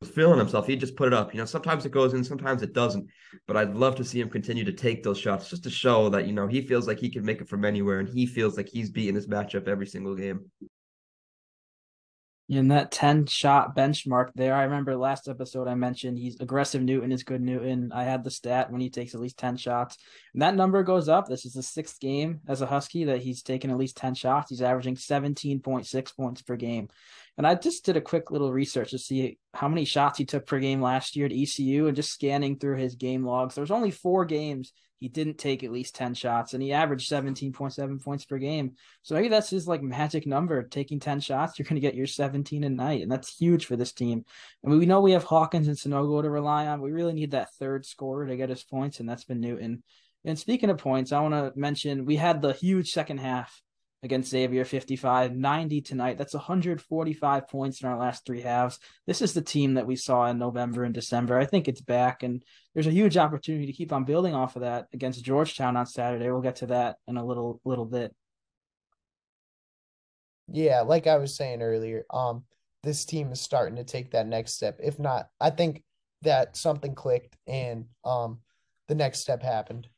was 0.00 0.10
feeling 0.10 0.38
himself. 0.38 0.66
He 0.66 0.76
just 0.76 0.96
put 0.96 1.08
it 1.08 1.14
up. 1.14 1.34
You 1.34 1.40
know, 1.40 1.46
sometimes 1.46 1.84
it 1.84 1.92
goes 1.92 2.14
in, 2.14 2.24
sometimes 2.24 2.62
it 2.62 2.72
doesn't. 2.72 3.06
But 3.46 3.56
I'd 3.56 3.74
love 3.74 3.96
to 3.96 4.04
see 4.04 4.20
him 4.20 4.30
continue 4.30 4.64
to 4.64 4.72
take 4.72 5.02
those 5.02 5.18
shots 5.18 5.50
just 5.50 5.64
to 5.64 5.70
show 5.70 6.08
that, 6.10 6.26
you 6.26 6.32
know, 6.32 6.46
he 6.46 6.66
feels 6.66 6.86
like 6.86 6.98
he 6.98 7.10
can 7.10 7.24
make 7.24 7.40
it 7.40 7.48
from 7.48 7.64
anywhere 7.64 8.00
and 8.00 8.08
he 8.08 8.26
feels 8.26 8.56
like 8.56 8.68
he's 8.68 8.90
beating 8.90 9.14
this 9.14 9.26
matchup 9.26 9.68
every 9.68 9.86
single 9.86 10.14
game 10.14 10.50
in 12.50 12.66
that 12.68 12.90
10 12.90 13.26
shot 13.26 13.76
benchmark 13.76 14.30
there. 14.34 14.54
I 14.54 14.64
remember 14.64 14.96
last 14.96 15.28
episode 15.28 15.68
I 15.68 15.76
mentioned 15.76 16.18
he's 16.18 16.40
aggressive 16.40 16.82
Newton 16.82 17.12
is 17.12 17.22
good 17.22 17.40
Newton. 17.40 17.92
I 17.94 18.02
had 18.02 18.24
the 18.24 18.30
stat 18.30 18.72
when 18.72 18.80
he 18.80 18.90
takes 18.90 19.14
at 19.14 19.20
least 19.20 19.38
10 19.38 19.56
shots. 19.56 19.96
And 20.32 20.42
that 20.42 20.56
number 20.56 20.82
goes 20.82 21.08
up. 21.08 21.28
This 21.28 21.46
is 21.46 21.52
the 21.52 21.62
sixth 21.62 22.00
game 22.00 22.40
as 22.48 22.60
a 22.60 22.66
Husky 22.66 23.04
that 23.04 23.22
he's 23.22 23.44
taken 23.44 23.70
at 23.70 23.78
least 23.78 23.96
10 23.98 24.16
shots. 24.16 24.50
He's 24.50 24.62
averaging 24.62 24.96
17.6 24.96 26.16
points 26.16 26.42
per 26.42 26.56
game. 26.56 26.88
And 27.38 27.46
I 27.46 27.54
just 27.54 27.84
did 27.84 27.96
a 27.96 28.00
quick 28.00 28.32
little 28.32 28.52
research 28.52 28.90
to 28.90 28.98
see 28.98 29.38
how 29.54 29.68
many 29.68 29.84
shots 29.84 30.18
he 30.18 30.24
took 30.24 30.44
per 30.44 30.58
game 30.58 30.82
last 30.82 31.14
year 31.14 31.26
at 31.26 31.32
ECU 31.32 31.86
and 31.86 31.94
just 31.94 32.12
scanning 32.12 32.58
through 32.58 32.78
his 32.78 32.96
game 32.96 33.24
logs. 33.24 33.54
There 33.54 33.62
was 33.62 33.70
only 33.70 33.92
four 33.92 34.24
games 34.24 34.72
he 35.00 35.08
didn't 35.08 35.38
take 35.38 35.64
at 35.64 35.72
least 35.72 35.94
10 35.94 36.12
shots 36.12 36.52
and 36.52 36.62
he 36.62 36.74
averaged 36.74 37.10
17.7 37.10 38.04
points 38.04 38.26
per 38.26 38.36
game. 38.36 38.72
So 39.02 39.14
maybe 39.14 39.28
that's 39.28 39.48
his 39.48 39.66
like 39.66 39.82
magic 39.82 40.26
number. 40.26 40.62
Taking 40.62 41.00
10 41.00 41.20
shots, 41.20 41.58
you're 41.58 41.64
going 41.64 41.76
to 41.76 41.80
get 41.80 41.94
your 41.94 42.06
17 42.06 42.64
a 42.64 42.68
night. 42.68 43.00
And 43.00 43.10
that's 43.10 43.36
huge 43.36 43.64
for 43.64 43.76
this 43.76 43.92
team. 43.92 44.26
Mean, 44.62 44.78
we 44.78 44.84
know 44.84 45.00
we 45.00 45.12
have 45.12 45.24
Hawkins 45.24 45.68
and 45.68 45.76
Sanogo 45.76 46.22
to 46.22 46.28
rely 46.28 46.66
on. 46.66 46.82
We 46.82 46.92
really 46.92 47.14
need 47.14 47.30
that 47.30 47.54
third 47.54 47.86
scorer 47.86 48.26
to 48.26 48.36
get 48.36 48.50
his 48.50 48.62
points, 48.62 49.00
and 49.00 49.08
that's 49.08 49.24
been 49.24 49.40
Newton. 49.40 49.82
And 50.24 50.38
speaking 50.38 50.68
of 50.68 50.76
points, 50.76 51.12
I 51.12 51.20
want 51.20 51.32
to 51.32 51.58
mention 51.58 52.04
we 52.04 52.16
had 52.16 52.42
the 52.42 52.52
huge 52.52 52.92
second 52.92 53.20
half 53.20 53.62
against 54.02 54.30
Xavier 54.30 54.64
55, 54.64 55.36
90 55.36 55.80
tonight. 55.82 56.16
That's 56.16 56.34
145 56.34 57.48
points 57.48 57.82
in 57.82 57.88
our 57.88 57.98
last 57.98 58.24
three 58.24 58.40
halves. 58.40 58.78
This 59.06 59.20
is 59.20 59.34
the 59.34 59.42
team 59.42 59.74
that 59.74 59.86
we 59.86 59.96
saw 59.96 60.26
in 60.26 60.38
November 60.38 60.84
and 60.84 60.94
December. 60.94 61.38
I 61.38 61.44
think 61.44 61.68
it's 61.68 61.82
back, 61.82 62.22
and 62.22 62.42
there's 62.74 62.86
a 62.86 62.92
huge 62.92 63.16
opportunity 63.16 63.66
to 63.66 63.72
keep 63.72 63.92
on 63.92 64.04
building 64.04 64.34
off 64.34 64.56
of 64.56 64.62
that 64.62 64.86
against 64.92 65.24
Georgetown 65.24 65.76
on 65.76 65.86
Saturday. 65.86 66.30
We'll 66.30 66.40
get 66.40 66.56
to 66.56 66.66
that 66.66 66.96
in 67.06 67.16
a 67.16 67.24
little 67.24 67.60
little 67.64 67.84
bit. 67.84 68.14
Yeah, 70.48 70.80
like 70.80 71.06
I 71.06 71.18
was 71.18 71.36
saying 71.36 71.62
earlier, 71.62 72.04
um, 72.10 72.44
this 72.82 73.04
team 73.04 73.30
is 73.32 73.40
starting 73.40 73.76
to 73.76 73.84
take 73.84 74.12
that 74.12 74.26
next 74.26 74.54
step. 74.54 74.80
If 74.82 74.98
not, 74.98 75.28
I 75.40 75.50
think 75.50 75.82
that 76.22 76.56
something 76.56 76.94
clicked 76.94 77.36
and 77.46 77.86
um 78.04 78.40
the 78.88 78.94
next 78.94 79.20
step 79.20 79.42
happened 79.42 79.88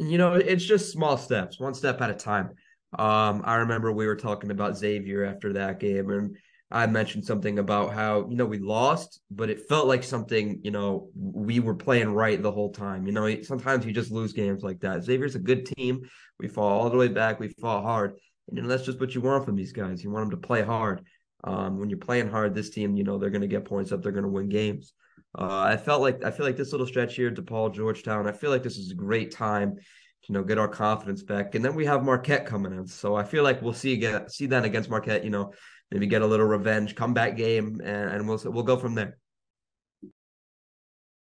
you 0.00 0.18
know, 0.18 0.34
it's 0.34 0.64
just 0.64 0.92
small 0.92 1.16
steps, 1.16 1.60
one 1.60 1.74
step 1.74 2.00
at 2.00 2.10
a 2.10 2.14
time. 2.14 2.50
Um, 2.98 3.42
I 3.44 3.56
remember 3.56 3.92
we 3.92 4.06
were 4.06 4.16
talking 4.16 4.50
about 4.50 4.76
Xavier 4.76 5.24
after 5.24 5.52
that 5.52 5.78
game, 5.78 6.10
and 6.10 6.36
I 6.72 6.86
mentioned 6.86 7.24
something 7.24 7.58
about 7.58 7.92
how, 7.92 8.28
you 8.28 8.36
know, 8.36 8.46
we 8.46 8.58
lost, 8.58 9.20
but 9.30 9.50
it 9.50 9.68
felt 9.68 9.88
like 9.88 10.04
something, 10.04 10.60
you 10.62 10.70
know, 10.70 11.08
we 11.16 11.58
were 11.58 11.74
playing 11.74 12.12
right 12.12 12.40
the 12.40 12.52
whole 12.52 12.70
time. 12.70 13.06
You 13.06 13.12
know, 13.12 13.42
sometimes 13.42 13.84
you 13.84 13.92
just 13.92 14.12
lose 14.12 14.32
games 14.32 14.62
like 14.62 14.80
that. 14.80 15.02
Xavier's 15.02 15.34
a 15.34 15.40
good 15.40 15.66
team. 15.66 16.02
We 16.38 16.46
fall 16.46 16.80
all 16.80 16.90
the 16.90 16.96
way 16.96 17.08
back. 17.08 17.40
We 17.40 17.48
fall 17.48 17.82
hard. 17.82 18.12
And, 18.48 18.56
you 18.56 18.62
know, 18.62 18.68
that's 18.68 18.84
just 18.84 19.00
what 19.00 19.14
you 19.14 19.20
want 19.20 19.44
from 19.44 19.56
these 19.56 19.72
guys. 19.72 20.04
You 20.04 20.10
want 20.10 20.30
them 20.30 20.40
to 20.40 20.46
play 20.46 20.62
hard. 20.62 21.04
Um, 21.42 21.78
when 21.78 21.90
you're 21.90 21.98
playing 21.98 22.30
hard, 22.30 22.54
this 22.54 22.70
team, 22.70 22.96
you 22.96 23.02
know, 23.02 23.18
they're 23.18 23.30
going 23.30 23.40
to 23.40 23.48
get 23.48 23.64
points 23.64 23.90
up. 23.90 24.02
They're 24.02 24.12
going 24.12 24.24
to 24.24 24.30
win 24.30 24.48
games. 24.48 24.92
Uh, 25.38 25.60
I 25.60 25.76
felt 25.76 26.02
like 26.02 26.24
I 26.24 26.30
feel 26.30 26.44
like 26.44 26.56
this 26.56 26.72
little 26.72 26.86
stretch 26.86 27.14
here, 27.14 27.30
DePaul, 27.30 27.72
Georgetown. 27.72 28.26
I 28.26 28.32
feel 28.32 28.50
like 28.50 28.62
this 28.62 28.76
is 28.76 28.90
a 28.90 28.96
great 28.96 29.30
time 29.30 29.76
to 29.76 29.82
you 30.28 30.34
know 30.34 30.42
get 30.42 30.58
our 30.58 30.68
confidence 30.68 31.22
back, 31.22 31.54
and 31.54 31.64
then 31.64 31.74
we 31.74 31.86
have 31.86 32.04
Marquette 32.04 32.46
coming 32.46 32.72
in. 32.72 32.86
So 32.86 33.14
I 33.14 33.22
feel 33.22 33.44
like 33.44 33.62
we'll 33.62 33.72
see 33.72 33.92
again, 33.92 34.28
see 34.28 34.46
that 34.46 34.64
against 34.64 34.90
Marquette. 34.90 35.24
You 35.24 35.30
know, 35.30 35.52
maybe 35.90 36.06
get 36.06 36.22
a 36.22 36.26
little 36.26 36.46
revenge, 36.46 36.96
comeback 36.96 37.36
game, 37.36 37.80
and, 37.84 38.10
and 38.10 38.28
we'll 38.28 38.40
we'll 38.46 38.64
go 38.64 38.76
from 38.76 38.96
there. 38.96 39.18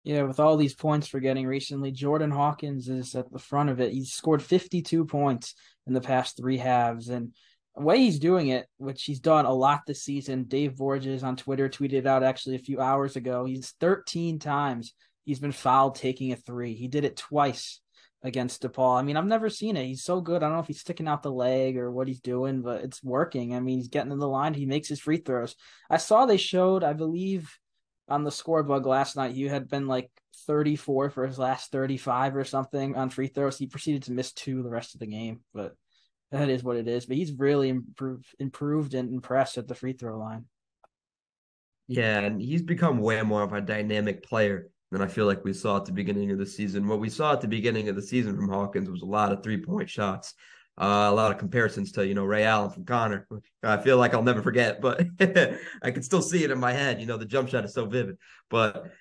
Yeah, 0.04 0.24
with 0.24 0.39
all 0.39 0.56
these 0.56 0.75
points 0.75 1.08
for 1.08 1.20
getting 1.20 1.48
recently, 1.48 1.92
Jordan 1.92 2.32
Hawkins 2.32 2.88
is 2.88 3.13
at 3.16 3.30
the 3.32 3.39
front 3.39 3.70
of 3.70 3.82
it. 3.82 3.92
He's 3.92 4.13
scored 4.13 4.42
52 4.42 5.06
points 5.06 5.54
in 5.86 5.94
the 5.94 6.01
past 6.01 6.38
three 6.38 6.58
halves, 6.58 7.10
and 7.10 7.34
way 7.79 8.00
he's 8.00 8.19
doing 8.19 8.48
it, 8.48 8.67
which 8.77 9.03
he's 9.03 9.19
done 9.19 9.46
a 9.46 9.53
lot 9.53 9.81
this 9.86 10.03
season. 10.03 10.46
Dave 10.46 10.75
Borges 10.75 11.24
on 11.24 11.36
Twitter 11.36 11.69
tweeted 11.69 12.05
out 12.05 12.24
actually 12.24 12.55
a 12.55 12.60
few 12.60 12.81
hours 12.81 13.15
ago. 13.15 13.46
He's 13.46 13.74
13 13.79 14.39
times 14.39 14.93
he's 15.25 15.39
been 15.39 15.51
fouled 15.51 15.96
taking 15.96 16.31
a 16.31 16.36
three. 16.36 16.74
He 16.74 16.88
did 16.88 17.03
it 17.03 17.17
twice 17.17 17.81
against 18.24 18.63
DePaul. 18.63 18.98
I 18.98 19.03
mean, 19.03 19.17
I've 19.17 19.25
never 19.25 19.50
seen 19.50 19.77
it. 19.77 19.86
He's 19.86 20.03
so 20.03 20.22
good. 20.22 20.41
I 20.41 20.48
don't 20.48 20.53
know 20.53 20.62
if 20.62 20.67
he's 20.67 20.79
sticking 20.79 21.07
out 21.07 21.22
the 21.22 21.31
leg 21.31 21.77
or 21.77 21.91
what 21.91 22.07
he's 22.07 22.22
doing, 22.22 22.62
but 22.62 22.84
it's 22.84 23.03
working. 23.03 23.53
I 23.53 23.60
mean, 23.60 23.77
he's 23.77 23.89
getting 23.89 24.12
in 24.12 24.19
the 24.19 24.27
line. 24.27 24.53
He 24.53 24.65
makes 24.65 24.88
his 24.88 25.00
free 25.00 25.17
throws. 25.17 25.55
I 25.89 25.98
saw 25.98 26.25
they 26.25 26.38
showed, 26.38 26.84
I 26.84 26.93
believe, 26.93 27.57
on 28.10 28.24
the 28.24 28.31
scorebug 28.31 28.86
last 28.86 29.15
night, 29.15 29.36
you 29.36 29.50
had 29.50 29.67
been 29.67 29.86
like 29.86 30.10
34 30.48 31.10
for 31.10 31.27
his 31.27 31.38
last 31.38 31.72
35 31.72 32.38
or 32.38 32.46
something 32.46 32.96
on 32.96 33.10
free 33.10 33.27
throws. 33.27 33.57
He 33.57 33.67
proceeded 33.67 34.03
to 34.03 34.13
miss 34.13 34.31
two 34.31 34.63
the 34.63 34.69
rest 34.69 34.93
of 34.96 35.01
the 35.01 35.07
game, 35.07 35.41
but 35.53 35.75
that 36.31 36.50
is 36.50 36.63
what 36.63 36.77
it 36.77 36.88
is. 36.88 37.05
But 37.05 37.17
he's 37.17 37.34
really 37.34 37.69
improved, 37.69 38.27
improved 38.39 38.93
and 38.93 39.13
impressed 39.13 39.57
at 39.57 39.67
the 39.67 39.75
free 39.75 39.93
throw 39.93 40.17
line. 40.17 40.46
Yeah, 41.88 42.19
and 42.19 42.41
he's 42.41 42.62
become 42.62 43.00
way 43.00 43.22
more 43.22 43.43
of 43.43 43.53
a 43.53 43.62
dynamic 43.62 44.24
player 44.24 44.69
than 44.91 45.01
I 45.01 45.07
feel 45.07 45.25
like 45.25 45.43
we 45.43 45.53
saw 45.53 45.77
at 45.77 45.86
the 45.86 45.91
beginning 45.91 46.31
of 46.31 46.38
the 46.38 46.46
season. 46.46 46.88
What 46.88 47.00
we 47.00 47.10
saw 47.10 47.34
at 47.34 47.41
the 47.41 47.48
beginning 47.48 47.88
of 47.89 47.96
the 47.96 48.01
season 48.01 48.36
from 48.36 48.50
Hawkins 48.50 48.89
was 48.89 49.01
a 49.01 49.05
lot 49.05 49.31
of 49.31 49.41
three 49.41 49.62
point 49.62 49.89
shots, 49.89 50.34
uh, 50.77 51.07
a 51.10 51.13
lot 51.13 51.31
of 51.31 51.38
comparisons 51.38 51.93
to 51.93 52.05
you 52.05 52.13
know 52.13 52.25
Ray 52.25 52.43
Allen 52.43 52.72
from 52.72 52.86
Connor. 52.86 53.27
I 53.63 53.77
feel 53.77 53.98
like 53.98 54.13
I'll 54.13 54.24
never 54.24 54.41
forget, 54.41 54.81
but 54.81 55.01
I 55.81 55.91
can 55.91 56.03
still 56.03 56.22
see 56.22 56.43
it 56.43 56.51
in 56.51 56.60
my 56.60 56.74
head. 56.74 57.00
You 57.00 57.07
know, 57.07 57.17
the 57.17 57.25
jump 57.25 57.50
shot 57.50 57.65
is 57.65 57.74
so 57.74 57.86
vivid. 57.86 58.17
But 58.50 58.91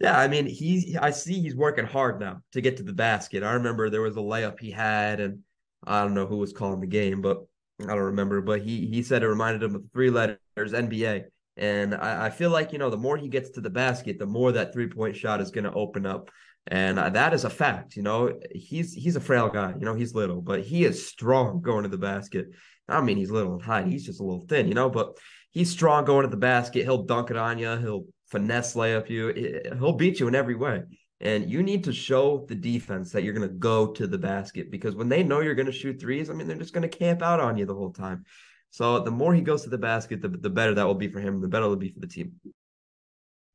yeah, 0.00 0.18
I 0.18 0.28
mean, 0.28 0.46
he's 0.46 0.96
I 0.96 1.10
see 1.10 1.40
he's 1.40 1.56
working 1.56 1.86
hard 1.86 2.20
now 2.20 2.40
to 2.52 2.60
get 2.60 2.76
to 2.76 2.82
the 2.82 2.92
basket. 2.92 3.42
I 3.42 3.54
remember 3.54 3.90
there 3.90 4.00
was 4.00 4.16
a 4.16 4.20
layup 4.20 4.60
he 4.60 4.70
had, 4.70 5.20
and 5.20 5.40
I 5.84 6.02
don't 6.02 6.14
know 6.14 6.26
who 6.26 6.38
was 6.38 6.52
calling 6.52 6.80
the 6.80 6.86
game, 6.86 7.20
but 7.20 7.44
I 7.80 7.86
don't 7.86 7.98
remember. 7.98 8.40
But 8.40 8.62
he 8.62 8.86
he 8.86 9.02
said 9.02 9.22
it 9.22 9.28
reminded 9.28 9.62
him 9.62 9.74
of 9.74 9.84
three 9.92 10.10
letters 10.10 10.38
NBA. 10.56 11.24
And 11.56 11.94
I, 11.94 12.26
I 12.26 12.30
feel 12.30 12.50
like, 12.50 12.72
you 12.72 12.78
know, 12.78 12.88
the 12.88 12.96
more 12.96 13.16
he 13.16 13.28
gets 13.28 13.50
to 13.50 13.60
the 13.60 13.70
basket, 13.70 14.18
the 14.18 14.26
more 14.26 14.52
that 14.52 14.72
three 14.72 14.88
point 14.88 15.16
shot 15.16 15.40
is 15.40 15.50
going 15.50 15.64
to 15.64 15.72
open 15.72 16.06
up. 16.06 16.30
And 16.68 16.96
that 16.96 17.34
is 17.34 17.44
a 17.44 17.50
fact. 17.50 17.96
You 17.96 18.02
know, 18.02 18.38
he's 18.52 18.94
he's 18.94 19.16
a 19.16 19.20
frail 19.20 19.48
guy. 19.48 19.74
You 19.78 19.84
know, 19.84 19.94
he's 19.94 20.14
little, 20.14 20.40
but 20.40 20.62
he 20.62 20.84
is 20.84 21.06
strong 21.06 21.60
going 21.60 21.82
to 21.82 21.88
the 21.88 21.98
basket. 21.98 22.46
I 22.88 23.00
mean, 23.00 23.16
he's 23.16 23.30
little 23.30 23.54
and 23.54 23.62
height. 23.62 23.86
He's 23.86 24.04
just 24.04 24.20
a 24.20 24.22
little 24.22 24.44
thin, 24.46 24.68
you 24.68 24.74
know, 24.74 24.88
but 24.90 25.16
he's 25.50 25.70
strong 25.70 26.04
going 26.04 26.22
to 26.22 26.30
the 26.30 26.36
basket. 26.36 26.84
He'll 26.84 27.04
dunk 27.04 27.30
it 27.30 27.36
on 27.36 27.58
you. 27.58 27.76
He'll 27.76 28.04
finesse 28.30 28.74
layup 28.74 29.08
you. 29.08 29.62
He'll 29.78 29.92
beat 29.92 30.20
you 30.20 30.28
in 30.28 30.34
every 30.34 30.54
way. 30.54 30.82
And 31.22 31.48
you 31.48 31.62
need 31.62 31.84
to 31.84 31.92
show 31.92 32.44
the 32.48 32.54
defense 32.56 33.12
that 33.12 33.22
you're 33.22 33.32
going 33.32 33.48
to 33.48 33.54
go 33.54 33.86
to 33.86 34.08
the 34.08 34.18
basket 34.18 34.72
because 34.72 34.96
when 34.96 35.08
they 35.08 35.22
know 35.22 35.40
you're 35.40 35.54
going 35.54 35.66
to 35.66 35.72
shoot 35.72 36.00
threes, 36.00 36.28
I 36.28 36.32
mean, 36.32 36.48
they're 36.48 36.56
just 36.56 36.74
going 36.74 36.88
to 36.88 36.98
camp 36.98 37.22
out 37.22 37.38
on 37.38 37.56
you 37.56 37.64
the 37.64 37.74
whole 37.74 37.92
time. 37.92 38.24
So 38.70 38.98
the 38.98 39.12
more 39.12 39.32
he 39.32 39.40
goes 39.40 39.62
to 39.62 39.70
the 39.70 39.78
basket, 39.78 40.20
the, 40.20 40.28
the 40.28 40.50
better 40.50 40.74
that 40.74 40.86
will 40.86 40.96
be 40.96 41.08
for 41.08 41.20
him. 41.20 41.40
The 41.40 41.48
better 41.48 41.66
it'll 41.66 41.76
be 41.76 41.90
for 41.90 42.00
the 42.00 42.08
team. 42.08 42.32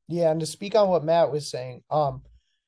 Yeah, 0.08 0.32
and 0.32 0.40
to 0.40 0.46
speak 0.46 0.76
on 0.76 0.88
what 0.88 1.04
Matt 1.04 1.32
was 1.32 1.50
saying, 1.50 1.84
um, 1.92 2.22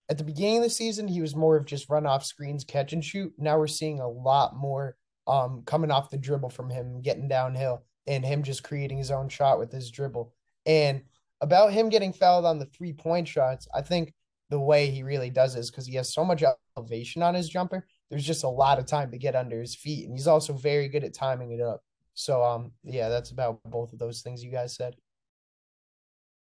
at 0.10 0.18
the 0.18 0.24
beginning 0.26 0.58
of 0.58 0.64
the 0.64 0.70
season, 0.70 1.08
he 1.08 1.22
was 1.22 1.36
more 1.36 1.56
of 1.56 1.66
just 1.66 1.90
run 1.90 2.06
off 2.06 2.26
screens, 2.26 2.66
catch 2.66 2.92
and 2.92 3.06
shoot. 3.06 3.32
Now 3.38 3.58
we're 3.58 3.68
seeing 3.68 4.00
a 4.00 4.10
lot 4.10 4.56
more 4.58 4.98
um 5.28 5.62
coming 5.66 5.92
off 5.92 6.10
the 6.10 6.18
dribble 6.18 6.50
from 6.50 6.70
him, 6.70 7.02
getting 7.02 7.28
downhill, 7.30 7.84
and 8.08 8.26
him 8.26 8.44
just 8.44 8.64
creating 8.64 8.98
his 8.98 9.12
own 9.12 9.30
shot 9.30 9.60
with 9.60 9.72
his 9.72 9.92
dribble. 9.92 10.34
And 10.66 11.04
about 11.40 11.72
him 11.72 11.88
getting 11.88 12.12
fouled 12.12 12.46
on 12.46 12.60
the 12.60 12.66
three 12.66 12.92
point 12.92 13.28
shots, 13.28 13.68
I 13.74 13.82
think 13.82 14.14
the 14.50 14.60
way 14.60 14.90
he 14.90 15.04
really 15.04 15.30
does 15.30 15.56
is 15.56 15.70
because 15.70 15.86
he 15.86 15.96
has 15.96 16.14
so 16.14 16.26
much 16.26 16.44
elevation 16.78 17.22
on 17.22 17.36
his 17.36 17.50
jumper. 17.50 17.86
There's 18.10 18.26
just 18.26 18.44
a 18.44 18.50
lot 18.50 18.80
of 18.80 18.86
time 18.86 19.12
to 19.12 19.18
get 19.18 19.36
under 19.36 19.60
his 19.60 19.76
feet, 19.76 20.06
and 20.06 20.14
he's 20.14 20.28
also 20.28 20.54
very 20.54 20.88
good 20.88 21.04
at 21.04 21.14
timing 21.14 21.52
it 21.52 21.62
up. 21.62 21.82
So 22.14 22.44
um 22.44 22.72
yeah, 22.84 23.10
that's 23.10 23.32
about 23.32 23.62
both 23.64 23.94
of 23.94 24.00
those 24.00 24.22
things 24.22 24.44
you 24.44 24.52
guys 24.52 24.76
said. 24.76 24.96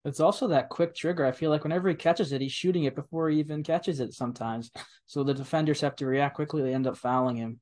It's 0.04 0.20
also 0.20 0.49
that 0.49 0.68
quick 0.68 0.96
trigger. 0.96 1.25
I 1.25 1.30
feel 1.32 1.50
like 1.50 1.62
whenever 1.62 1.88
he 1.88 1.94
catches 1.94 2.32
it, 2.32 2.40
he's 2.40 2.50
shooting 2.50 2.84
it 2.84 2.96
before 2.96 3.30
he 3.30 3.38
even 3.38 3.62
catches 3.62 4.00
it 4.00 4.14
sometimes. 4.14 4.70
So 5.06 5.22
the 5.22 5.34
defenders 5.34 5.80
have 5.82 5.94
to 5.96 6.06
react 6.06 6.37
quickly, 6.37 6.62
they 6.62 6.75
end 6.75 6.87
up 6.87 6.96
fouling 6.96 7.37
him. 7.37 7.61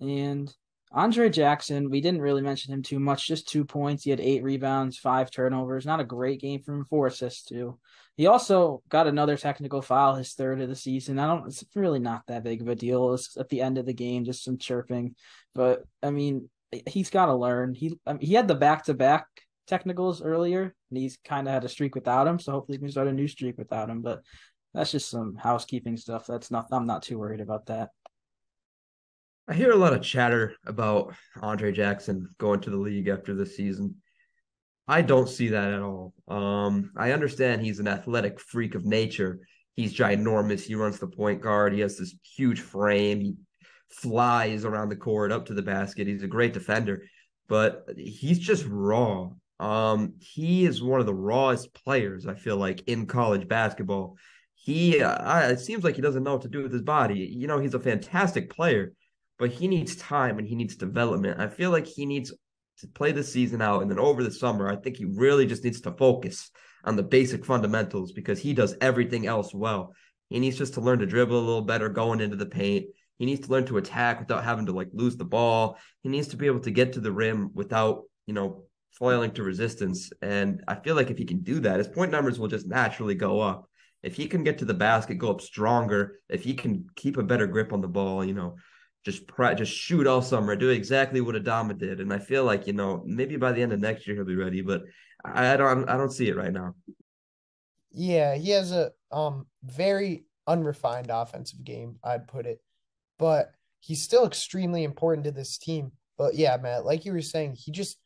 And 0.00 0.54
Andre 0.94 1.28
Jackson, 1.28 1.90
we 1.90 2.00
didn't 2.00 2.22
really 2.22 2.40
mention 2.40 2.72
him 2.72 2.82
too 2.82 3.00
much, 3.00 3.26
just 3.26 3.48
two 3.48 3.64
points. 3.64 4.04
He 4.04 4.10
had 4.10 4.20
eight 4.20 4.44
rebounds, 4.44 4.96
five 4.96 5.28
turnovers. 5.28 5.84
Not 5.84 5.98
a 5.98 6.04
great 6.04 6.40
game 6.40 6.62
from 6.62 6.78
him, 6.78 6.84
four 6.84 7.08
assists 7.08 7.44
too. 7.44 7.80
He 8.16 8.28
also 8.28 8.80
got 8.88 9.08
another 9.08 9.36
technical 9.36 9.82
foul, 9.82 10.14
his 10.14 10.34
third 10.34 10.60
of 10.60 10.68
the 10.68 10.76
season. 10.76 11.18
I 11.18 11.26
don't 11.26 11.48
it's 11.48 11.64
really 11.74 11.98
not 11.98 12.22
that 12.28 12.44
big 12.44 12.62
of 12.62 12.68
a 12.68 12.76
deal. 12.76 13.12
It's 13.12 13.36
at 13.36 13.48
the 13.48 13.60
end 13.60 13.76
of 13.76 13.86
the 13.86 13.92
game, 13.92 14.24
just 14.24 14.44
some 14.44 14.56
chirping. 14.56 15.16
But 15.52 15.82
I 16.00 16.10
mean, 16.10 16.48
he's 16.86 17.10
got 17.10 17.26
to 17.26 17.34
learn. 17.34 17.74
He 17.74 17.98
I 18.06 18.12
mean, 18.12 18.22
he 18.22 18.34
had 18.34 18.46
the 18.46 18.54
back 18.54 18.84
to 18.84 18.94
back 18.94 19.26
technicals 19.66 20.22
earlier, 20.22 20.62
and 20.90 20.98
he's 20.98 21.18
kind 21.24 21.48
of 21.48 21.54
had 21.54 21.64
a 21.64 21.68
streak 21.68 21.96
without 21.96 22.28
him. 22.28 22.38
So 22.38 22.52
hopefully, 22.52 22.78
he 22.78 22.82
can 22.82 22.90
start 22.92 23.08
a 23.08 23.12
new 23.12 23.26
streak 23.26 23.58
without 23.58 23.90
him. 23.90 24.00
But 24.00 24.22
that's 24.72 24.92
just 24.92 25.10
some 25.10 25.34
housekeeping 25.34 25.96
stuff. 25.96 26.26
That's 26.28 26.52
not. 26.52 26.68
I'm 26.70 26.86
not 26.86 27.02
too 27.02 27.18
worried 27.18 27.40
about 27.40 27.66
that. 27.66 27.90
I 29.46 29.52
hear 29.52 29.72
a 29.72 29.76
lot 29.76 29.92
of 29.92 30.00
chatter 30.00 30.54
about 30.64 31.14
Andre 31.42 31.70
Jackson 31.70 32.30
going 32.38 32.60
to 32.60 32.70
the 32.70 32.78
league 32.78 33.08
after 33.08 33.34
this 33.34 33.56
season. 33.56 33.96
I 34.88 35.02
don't 35.02 35.28
see 35.28 35.48
that 35.48 35.72
at 35.72 35.82
all. 35.82 36.14
Um, 36.28 36.92
I 36.96 37.12
understand 37.12 37.60
he's 37.60 37.78
an 37.78 37.88
athletic 37.88 38.40
freak 38.40 38.74
of 38.74 38.86
nature. 38.86 39.40
He's 39.74 39.94
ginormous. 39.94 40.62
He 40.62 40.74
runs 40.74 40.98
the 40.98 41.08
point 41.08 41.42
guard. 41.42 41.74
He 41.74 41.80
has 41.80 41.98
this 41.98 42.14
huge 42.22 42.60
frame. 42.60 43.20
He 43.20 43.34
flies 43.90 44.64
around 44.64 44.88
the 44.88 44.96
court 44.96 45.30
up 45.30 45.46
to 45.46 45.54
the 45.54 45.62
basket. 45.62 46.06
He's 46.06 46.22
a 46.22 46.28
great 46.28 46.54
defender, 46.54 47.02
but 47.46 47.84
he's 47.98 48.38
just 48.38 48.64
raw. 48.66 49.28
Um, 49.60 50.14
he 50.20 50.64
is 50.64 50.82
one 50.82 51.00
of 51.00 51.06
the 51.06 51.14
rawest 51.14 51.74
players 51.74 52.26
I 52.26 52.34
feel 52.34 52.56
like 52.56 52.82
in 52.88 53.06
college 53.06 53.46
basketball. 53.46 54.16
He, 54.54 55.02
uh, 55.02 55.50
it 55.50 55.60
seems 55.60 55.84
like 55.84 55.96
he 55.96 56.02
doesn't 56.02 56.22
know 56.22 56.32
what 56.32 56.42
to 56.42 56.48
do 56.48 56.62
with 56.62 56.72
his 56.72 56.82
body. 56.82 57.18
You 57.18 57.46
know, 57.46 57.58
he's 57.58 57.74
a 57.74 57.80
fantastic 57.80 58.48
player, 58.48 58.94
but 59.38 59.50
he 59.50 59.68
needs 59.68 59.96
time 59.96 60.38
and 60.38 60.46
he 60.46 60.54
needs 60.54 60.76
development. 60.76 61.40
I 61.40 61.48
feel 61.48 61.70
like 61.70 61.86
he 61.86 62.06
needs 62.06 62.32
to 62.78 62.88
play 62.88 63.12
the 63.12 63.22
season 63.22 63.62
out, 63.62 63.82
and 63.82 63.90
then 63.90 63.98
over 63.98 64.22
the 64.22 64.30
summer, 64.30 64.68
I 64.68 64.76
think 64.76 64.96
he 64.96 65.04
really 65.04 65.46
just 65.46 65.64
needs 65.64 65.80
to 65.82 65.92
focus 65.92 66.50
on 66.84 66.96
the 66.96 67.02
basic 67.02 67.44
fundamentals 67.44 68.12
because 68.12 68.38
he 68.38 68.52
does 68.52 68.76
everything 68.80 69.26
else 69.26 69.54
well. 69.54 69.94
He 70.28 70.38
needs 70.38 70.58
just 70.58 70.74
to 70.74 70.80
learn 70.80 70.98
to 70.98 71.06
dribble 71.06 71.38
a 71.38 71.38
little 71.38 71.62
better 71.62 71.88
going 71.88 72.20
into 72.20 72.36
the 72.36 72.46
paint. 72.46 72.86
He 73.18 73.26
needs 73.26 73.46
to 73.46 73.52
learn 73.52 73.66
to 73.66 73.76
attack 73.76 74.20
without 74.20 74.44
having 74.44 74.66
to 74.66 74.72
like 74.72 74.88
lose 74.92 75.16
the 75.16 75.24
ball. 75.24 75.78
He 76.02 76.08
needs 76.08 76.28
to 76.28 76.36
be 76.36 76.46
able 76.46 76.60
to 76.60 76.70
get 76.70 76.94
to 76.94 77.00
the 77.00 77.12
rim 77.12 77.50
without, 77.54 78.02
you 78.26 78.34
know, 78.34 78.64
foiling 78.98 79.30
to 79.32 79.42
resistance. 79.42 80.10
And 80.20 80.62
I 80.66 80.74
feel 80.74 80.96
like 80.96 81.10
if 81.10 81.18
he 81.18 81.24
can 81.24 81.40
do 81.42 81.60
that, 81.60 81.78
his 81.78 81.88
point 81.88 82.10
numbers 82.10 82.38
will 82.38 82.48
just 82.48 82.66
naturally 82.66 83.14
go 83.14 83.40
up. 83.40 83.68
If 84.02 84.16
he 84.16 84.26
can 84.26 84.44
get 84.44 84.58
to 84.58 84.64
the 84.64 84.74
basket, 84.74 85.14
go 85.14 85.30
up 85.30 85.40
stronger, 85.40 86.18
if 86.28 86.42
he 86.44 86.54
can 86.54 86.86
keep 86.96 87.16
a 87.16 87.22
better 87.22 87.46
grip 87.46 87.72
on 87.72 87.80
the 87.80 87.88
ball, 87.88 88.24
you 88.24 88.34
know, 88.34 88.56
just 89.04 89.22
just 89.56 89.72
shoot 89.72 90.06
all 90.06 90.22
summer, 90.22 90.56
do 90.56 90.70
exactly 90.70 91.20
what 91.20 91.34
Adama 91.34 91.76
did. 91.76 92.00
And 92.00 92.12
I 92.12 92.18
feel 92.18 92.44
like, 92.44 92.66
you 92.66 92.72
know, 92.72 93.02
maybe 93.04 93.36
by 93.36 93.52
the 93.52 93.62
end 93.62 93.72
of 93.72 93.80
next 93.80 94.06
year 94.06 94.16
he'll 94.16 94.24
be 94.24 94.36
ready, 94.36 94.62
but 94.62 94.82
I 95.24 95.56
don't 95.56 95.88
I 95.88 95.96
don't 95.96 96.12
see 96.12 96.28
it 96.28 96.36
right 96.36 96.52
now. 96.52 96.74
Yeah, 97.92 98.34
he 98.34 98.50
has 98.50 98.72
a 98.72 98.92
um 99.12 99.46
very 99.62 100.24
unrefined 100.46 101.10
offensive 101.10 101.64
game, 101.64 101.96
I'd 102.02 102.28
put 102.28 102.46
it 102.46 102.60
but 103.18 103.52
he's 103.80 104.02
still 104.02 104.26
extremely 104.26 104.84
important 104.84 105.24
to 105.24 105.30
this 105.30 105.58
team. 105.58 105.92
But 106.16 106.34
yeah, 106.34 106.56
Matt, 106.56 106.84
like 106.84 107.04
you 107.04 107.12
were 107.12 107.20
saying, 107.20 107.56
he 107.58 107.72
just 107.72 107.98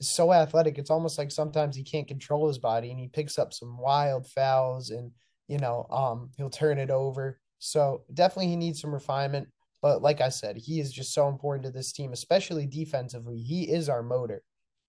is 0.00 0.10
so 0.10 0.32
athletic. 0.32 0.78
It's 0.78 0.90
almost 0.90 1.18
like 1.18 1.30
sometimes 1.30 1.76
he 1.76 1.82
can't 1.82 2.08
control 2.08 2.48
his 2.48 2.58
body 2.58 2.90
and 2.90 2.98
he 2.98 3.08
picks 3.08 3.38
up 3.38 3.52
some 3.52 3.78
wild 3.78 4.26
fouls 4.26 4.90
and 4.90 5.10
you 5.48 5.58
know, 5.58 5.86
um, 5.90 6.30
he'll 6.36 6.48
turn 6.48 6.78
it 6.78 6.90
over. 6.90 7.40
So 7.58 8.04
definitely 8.14 8.46
he 8.46 8.56
needs 8.56 8.80
some 8.80 8.92
refinement. 8.92 9.48
But 9.82 10.02
like 10.02 10.20
I 10.20 10.28
said, 10.28 10.56
he 10.56 10.80
is 10.80 10.92
just 10.92 11.14
so 11.14 11.28
important 11.28 11.64
to 11.64 11.70
this 11.70 11.92
team, 11.92 12.12
especially 12.12 12.66
defensively. 12.66 13.38
He 13.38 13.70
is 13.70 13.88
our 13.88 14.02
motor. 14.02 14.42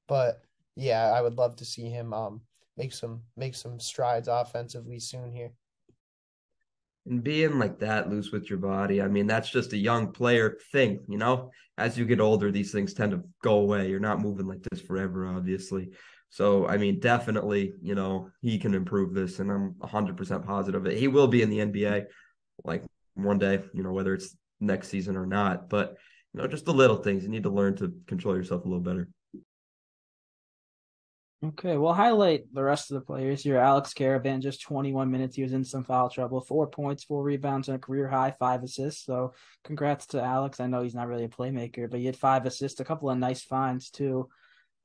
But 0.08 0.42
yeah, 0.76 1.12
I 1.12 1.22
would 1.22 1.36
love 1.36 1.56
to 1.58 1.66
see 1.66 1.90
him 1.90 2.14
um 2.14 2.42
make 2.78 2.94
some 2.94 3.22
make 3.38 3.56
some 3.56 3.80
strides 3.80 4.28
offensively 4.28 5.00
soon 5.00 5.32
here. 5.32 5.52
And 7.06 7.24
being 7.24 7.58
like 7.58 7.80
that 7.80 8.10
loose 8.10 8.32
with 8.32 8.48
your 8.48 8.60
body 8.60 9.02
i 9.02 9.08
mean 9.08 9.26
that's 9.26 9.50
just 9.50 9.74
a 9.74 9.78
young 9.78 10.12
player 10.12 10.60
thing 10.72 11.00
you 11.08 11.18
know? 11.18 11.50
As 11.78 11.98
you 11.98 12.06
get 12.06 12.22
older 12.22 12.52
these 12.52 12.72
things 12.72 12.94
tend 12.94 13.12
to 13.12 13.24
go 13.44 13.56
away. 13.56 13.90
You're 13.90 14.00
not 14.00 14.22
moving 14.22 14.48
like 14.48 14.62
this 14.70 14.82
forever 14.82 15.28
obviously. 15.28 15.90
So 16.30 16.68
i 16.68 16.78
mean 16.78 17.00
definitely 17.00 17.74
you 17.82 17.96
know 17.96 18.30
he 18.42 18.58
can 18.58 18.74
improve 18.74 19.14
this 19.14 19.40
and 19.40 19.52
i'm 19.52 19.74
100% 19.82 20.46
positive 20.46 20.84
that 20.84 20.98
he 20.98 21.08
will 21.08 21.28
be 21.28 21.42
in 21.42 21.50
the 21.50 21.60
nba 21.60 22.06
like 22.64 22.84
one 23.16 23.40
day 23.40 23.64
you 23.74 23.84
know 23.84 23.92
whether 23.92 24.14
it's 24.14 24.36
next 24.62 24.90
season 24.90 25.18
or 25.18 25.26
not 25.26 25.70
but 25.70 25.98
you 26.34 26.42
know 26.42 26.48
just 26.48 26.66
the 26.66 26.74
little 26.74 26.98
things 26.98 27.24
you 27.24 27.30
need 27.30 27.44
to 27.44 27.50
learn 27.50 27.76
to 27.76 27.94
control 28.08 28.36
yourself 28.36 28.64
a 28.64 28.68
little 28.68 28.84
better 28.84 29.10
Okay, 31.44 31.76
we'll 31.76 31.94
highlight 31.94 32.44
the 32.54 32.62
rest 32.62 32.92
of 32.92 32.96
the 33.00 33.06
players 33.06 33.42
here. 33.42 33.58
Alex 33.58 33.96
Karaban, 33.96 34.44
just 34.44 34.62
21 34.62 35.10
minutes. 35.10 35.36
He 35.36 35.42
was 35.42 35.54
in 35.54 35.64
some 35.64 35.84
foul 35.84 36.08
trouble. 36.08 36.40
Four 36.40 36.68
points, 36.68 37.04
four 37.04 37.24
rebounds, 37.24 37.68
and 37.68 37.78
a 37.78 37.80
career 37.80 38.08
high, 38.08 38.36
five 38.38 38.62
assists. 38.62 39.04
So 39.04 39.34
congrats 39.64 40.06
to 40.08 40.22
Alex. 40.22 40.60
I 40.60 40.68
know 40.68 40.84
he's 40.84 40.94
not 40.94 41.08
really 41.08 41.24
a 41.24 41.30
playmaker, 41.30 41.90
but 41.90 42.00
he 42.00 42.06
had 42.06 42.16
five 42.16 42.46
assists, 42.46 42.80
a 42.80 42.86
couple 42.86 43.10
of 43.10 43.18
nice 43.18 43.42
finds 43.42 43.90
too. 43.90 44.30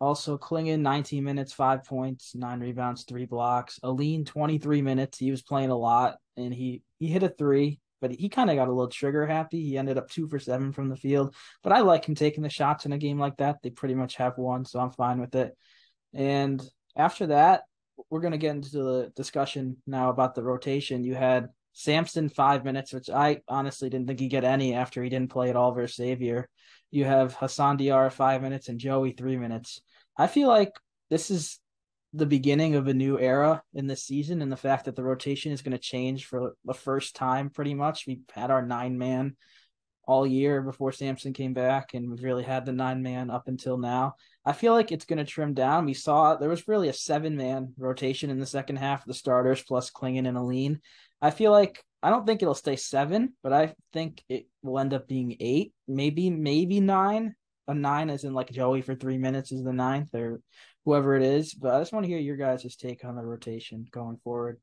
Also, 0.01 0.39
Clingan, 0.39 0.81
19 0.81 1.23
minutes, 1.23 1.53
five 1.53 1.85
points, 1.85 2.35
nine 2.35 2.61
rebounds, 2.61 3.05
three 3.05 3.27
blocks. 3.27 3.79
Alleyne, 3.85 4.25
23 4.25 4.81
minutes. 4.81 5.19
He 5.19 5.31
was 5.31 5.43
playing 5.43 5.71
a 5.71 5.77
lot, 5.77 6.17
and 6.39 6.55
he 6.55 6.83
he 6.99 7.09
hit 7.09 7.23
a 7.23 7.29
three, 7.29 7.81
but 8.01 8.13
he 8.13 8.29
kind 8.29 8.51
of 8.51 8.57
got 8.57 8.69
a 8.69 8.73
little 8.73 8.89
trigger 8.89 9.27
happy. 9.27 9.63
He 9.63 9.79
ended 9.79 9.99
up 9.99 10.11
two 10.11 10.29
for 10.29 10.39
seven 10.39 10.73
from 10.73 10.89
the 10.89 10.97
field. 10.97 11.35
But 11.63 11.73
I 11.73 11.81
like 11.81 12.05
him 12.05 12.15
taking 12.15 12.43
the 12.43 12.51
shots 12.51 12.87
in 12.87 12.93
a 12.93 12.99
game 12.99 13.19
like 13.19 13.37
that. 13.39 13.59
They 13.63 13.71
pretty 13.71 13.95
much 13.95 14.17
have 14.17 14.39
one, 14.39 14.65
so 14.65 14.81
I'm 14.81 14.91
fine 14.91 15.21
with 15.21 15.35
it. 15.35 15.57
And 16.15 16.63
after 16.95 17.29
that, 17.29 17.63
we're 18.11 18.21
going 18.21 18.33
to 18.33 18.39
get 18.39 18.57
into 18.57 18.71
the 18.71 19.13
discussion 19.17 19.77
now 19.87 20.11
about 20.11 20.35
the 20.35 20.43
rotation. 20.43 21.05
You 21.05 21.15
had 21.15 21.49
Sampson 21.73 22.29
five 22.29 22.65
minutes, 22.65 22.93
which 22.93 23.11
I 23.11 23.43
honestly 23.49 23.91
didn't 23.91 24.07
think 24.07 24.21
he'd 24.21 24.29
get 24.29 24.45
any 24.45 24.75
after 24.75 25.03
he 25.03 25.11
didn't 25.11 25.31
play 25.31 25.51
at 25.51 25.57
all 25.57 25.73
versus 25.73 25.97
Xavier. 25.97 26.49
You 26.91 27.05
have 27.05 27.35
Hassan 27.35 27.79
Diarra 27.79 28.13
five 28.13 28.43
minutes 28.43 28.69
and 28.69 28.79
Joey 28.79 29.13
three 29.13 29.37
minutes. 29.37 29.81
I 30.17 30.27
feel 30.27 30.49
like 30.49 30.73
this 31.11 31.31
is 31.31 31.59
the 32.17 32.27
beginning 32.27 32.75
of 32.75 32.89
a 32.89 32.95
new 32.95 33.19
era 33.19 33.63
in 33.75 33.87
this 33.87 34.05
season, 34.05 34.43
and 34.43 34.51
the 34.51 34.57
fact 34.57 34.87
that 34.87 34.97
the 34.97 35.05
rotation 35.05 35.53
is 35.53 35.63
going 35.63 35.73
to 35.73 35.79
change 35.79 36.27
for 36.27 36.55
the 36.65 36.75
first 36.75 37.15
time 37.15 37.51
pretty 37.51 37.75
much. 37.75 38.07
We've 38.07 38.23
had 38.33 38.51
our 38.51 38.63
nine 38.63 38.99
man 38.99 39.37
all 40.07 40.27
year 40.27 40.63
before 40.63 40.93
Sampson 40.93 41.33
came 41.33 41.53
back, 41.53 41.95
and 41.95 42.11
we've 42.11 42.23
really 42.23 42.45
had 42.45 42.65
the 42.65 42.73
nine 42.73 43.03
man 43.03 43.31
up 43.31 43.49
until 43.49 43.77
now. 43.77 44.15
I 44.45 44.53
feel 44.53 44.73
like 44.73 44.93
it's 44.93 45.05
going 45.05 45.19
to 45.19 45.25
trim 45.25 45.55
down. 45.55 45.85
We 45.85 45.95
saw 45.95 46.37
there 46.37 46.49
was 46.49 46.69
really 46.69 46.89
a 46.89 46.93
seven 46.93 47.37
man 47.37 47.75
rotation 47.77 48.31
in 48.31 48.39
the 48.39 48.47
second 48.47 48.77
half, 48.77 49.05
the 49.05 49.15
starters 49.15 49.63
plus 49.63 49.91
Clingan 49.91 50.29
and 50.29 50.37
Alleyne. 50.37 50.81
I 51.21 51.31
feel 51.31 51.51
like 51.51 51.83
I 52.03 52.11
don't 52.11 52.27
think 52.27 52.41
it'll 52.41 52.55
stay 52.55 52.77
seven, 52.77 53.35
but 53.43 53.53
I 53.53 53.75
think 53.93 54.23
it 54.29 54.47
will 54.63 54.79
end 54.79 54.95
up 54.95 55.09
being 55.09 55.37
eight, 55.41 55.73
maybe 55.89 56.31
maybe 56.31 56.79
nine. 56.81 57.35
A 57.69 57.75
nine, 57.75 58.11
as 58.11 58.25
in 58.25 58.33
like 58.33 58.51
Joey 58.51 58.81
for 58.81 58.95
three 58.95 59.19
minutes 59.19 59.53
is 59.53 59.65
the 59.65 59.73
ninth, 59.73 60.15
or 60.15 60.41
whoever 60.85 61.17
it 61.17 61.23
is. 61.23 61.53
But 61.55 61.75
I 61.75 61.81
just 61.81 61.93
want 61.93 62.05
to 62.05 62.09
hear 62.09 62.19
your 62.19 62.37
guys' 62.37 62.77
take 62.77 63.05
on 63.05 63.17
the 63.17 63.25
rotation 63.25 63.87
going 63.91 64.19
forward. 64.23 64.61